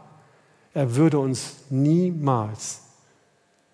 er 0.74 0.94
würde 0.94 1.18
uns 1.18 1.56
niemals 1.70 2.82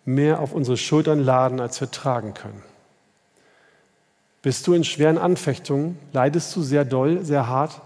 mehr 0.07 0.41
auf 0.41 0.55
unsere 0.55 0.79
Schultern 0.79 1.23
laden, 1.23 1.61
als 1.61 1.83
wir 1.83 1.91
tragen 1.91 2.33
können. 2.33 2.63
Bist 4.41 4.67
du 4.67 4.73
in 4.73 4.83
schweren 4.83 5.19
Anfechtungen, 5.19 5.99
leidest 6.15 6.57
du 6.57 6.63
sehr 6.63 6.87
doll, 6.87 7.23
sehr 7.27 7.47
hart, 7.47 7.83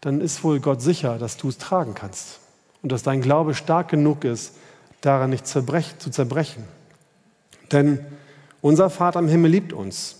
dann 0.00 0.20
ist 0.20 0.42
wohl 0.42 0.58
Gott 0.58 0.82
sicher, 0.82 1.18
dass 1.18 1.36
du 1.36 1.50
es 1.50 1.58
tragen 1.58 1.94
kannst 1.94 2.40
und 2.82 2.90
dass 2.90 3.04
dein 3.04 3.22
Glaube 3.22 3.54
stark 3.54 3.90
genug 3.90 4.24
ist, 4.24 4.56
daran 5.02 5.30
nicht 5.30 5.46
zu 5.46 6.10
zerbrechen. 6.10 6.64
Denn 7.70 8.04
unser 8.62 8.90
Vater 8.90 9.18
im 9.18 9.28
Himmel 9.28 9.50
liebt 9.50 9.72
uns, 9.72 10.16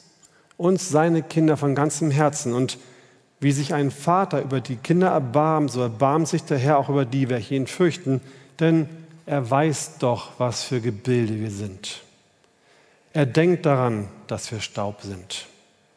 uns 0.56 0.88
seine 0.88 1.22
Kinder 1.22 1.56
von 1.56 1.74
ganzem 1.74 2.10
Herzen. 2.10 2.54
Und 2.54 2.78
wie 3.40 3.52
sich 3.52 3.74
ein 3.74 3.90
Vater 3.90 4.42
über 4.42 4.60
die 4.60 4.76
Kinder 4.76 5.08
erbarmt, 5.08 5.70
so 5.70 5.80
erbarmt 5.80 6.28
sich 6.28 6.44
der 6.44 6.58
Herr 6.58 6.78
auch 6.78 6.88
über 6.88 7.04
die, 7.04 7.28
welche 7.28 7.54
ihn 7.54 7.66
fürchten, 7.66 8.20
denn 8.58 8.88
er 9.26 9.50
weiß 9.50 9.98
doch, 9.98 10.32
was 10.38 10.64
für 10.64 10.80
Gebilde 10.80 11.40
wir 11.40 11.50
sind. 11.50 12.02
Er 13.12 13.26
denkt 13.26 13.66
daran, 13.66 14.08
dass 14.26 14.50
wir 14.52 14.60
Staub 14.60 15.02
sind. 15.02 15.46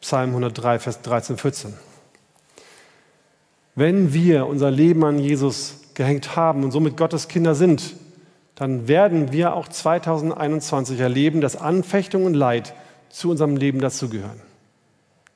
Psalm 0.00 0.30
103, 0.30 0.78
Vers 0.78 1.02
13, 1.02 1.36
14. 1.36 1.74
Wenn 3.74 4.12
wir 4.12 4.46
unser 4.46 4.70
Leben 4.70 5.04
an 5.04 5.18
Jesus 5.18 5.80
gehängt 5.94 6.36
haben 6.36 6.64
und 6.64 6.70
somit 6.70 6.96
Gottes 6.96 7.28
Kinder 7.28 7.54
sind, 7.54 7.94
dann 8.54 8.86
werden 8.88 9.32
wir 9.32 9.54
auch 9.54 9.68
2021 9.68 11.00
erleben, 11.00 11.40
dass 11.40 11.56
Anfechtung 11.56 12.24
und 12.24 12.34
Leid 12.34 12.74
zu 13.10 13.30
unserem 13.30 13.56
Leben 13.56 13.80
dazugehören. 13.80 14.40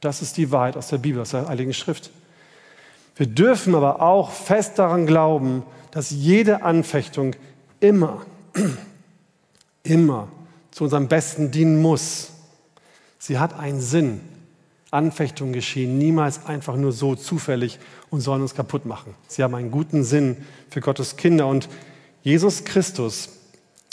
Das 0.00 0.22
ist 0.22 0.36
die 0.36 0.52
Wahrheit 0.52 0.76
aus 0.76 0.88
der 0.88 0.98
Bibel, 0.98 1.20
aus 1.20 1.30
der 1.30 1.48
Heiligen 1.48 1.74
Schrift. 1.74 2.10
Wir 3.16 3.26
dürfen 3.26 3.74
aber 3.74 4.00
auch 4.00 4.30
fest 4.30 4.78
daran 4.78 5.06
glauben, 5.06 5.64
dass 5.90 6.10
jede 6.10 6.62
Anfechtung 6.62 7.34
immer, 7.80 8.22
immer 9.82 10.28
zu 10.70 10.84
unserem 10.84 11.08
Besten 11.08 11.50
dienen 11.50 11.82
muss. 11.82 12.30
Sie 13.18 13.38
hat 13.38 13.58
einen 13.58 13.80
Sinn. 13.80 14.20
Anfechtungen 14.90 15.52
geschehen 15.52 15.98
niemals 15.98 16.46
einfach 16.46 16.76
nur 16.76 16.92
so 16.92 17.14
zufällig 17.14 17.78
und 18.10 18.20
sollen 18.20 18.42
uns 18.42 18.54
kaputt 18.54 18.86
machen. 18.86 19.14
Sie 19.26 19.42
haben 19.42 19.54
einen 19.54 19.70
guten 19.70 20.04
Sinn 20.04 20.36
für 20.70 20.80
Gottes 20.80 21.16
Kinder 21.16 21.46
und 21.46 21.68
Jesus 22.28 22.64
Christus 22.64 23.30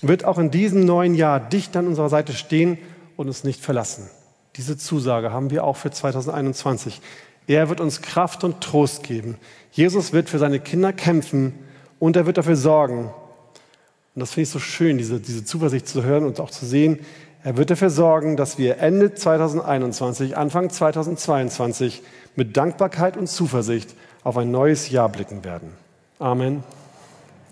wird 0.01 0.25
auch 0.25 0.37
in 0.37 0.51
diesem 0.51 0.83
neuen 0.83 1.15
Jahr 1.15 1.39
dicht 1.39 1.77
an 1.77 1.87
unserer 1.87 2.09
Seite 2.09 2.33
stehen 2.33 2.77
und 3.15 3.27
uns 3.27 3.45
nicht 3.45 3.61
verlassen. 3.61 4.09
Diese 4.57 4.77
Zusage 4.77 5.31
haben 5.31 5.51
wir 5.51 5.63
auch 5.63 5.77
für 5.77 5.89
2021. 5.89 6.99
Er 7.47 7.69
wird 7.69 7.79
uns 7.79 8.01
Kraft 8.01 8.43
und 8.43 8.59
Trost 8.59 9.03
geben. 9.03 9.37
Jesus 9.71 10.11
wird 10.11 10.27
für 10.27 10.37
seine 10.37 10.59
Kinder 10.59 10.91
kämpfen 10.91 11.53
und 11.97 12.17
er 12.17 12.25
wird 12.25 12.37
dafür 12.37 12.57
sorgen, 12.57 13.05
und 13.05 14.19
das 14.19 14.31
finde 14.31 14.43
ich 14.43 14.49
so 14.49 14.59
schön, 14.59 14.97
diese, 14.97 15.21
diese 15.21 15.45
Zuversicht 15.45 15.87
zu 15.87 16.03
hören 16.03 16.25
und 16.25 16.41
auch 16.41 16.51
zu 16.51 16.65
sehen. 16.65 16.99
Er 17.41 17.55
wird 17.55 17.69
dafür 17.69 17.89
sorgen, 17.89 18.35
dass 18.35 18.57
wir 18.57 18.79
Ende 18.79 19.13
2021, 19.13 20.35
Anfang 20.35 20.69
2022 20.69 22.03
mit 22.35 22.57
Dankbarkeit 22.57 23.15
und 23.15 23.27
Zuversicht 23.27 23.95
auf 24.25 24.35
ein 24.35 24.51
neues 24.51 24.89
Jahr 24.89 25.07
blicken 25.07 25.45
werden. 25.45 25.71
Amen. 26.19 26.65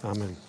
Amen. 0.01 0.43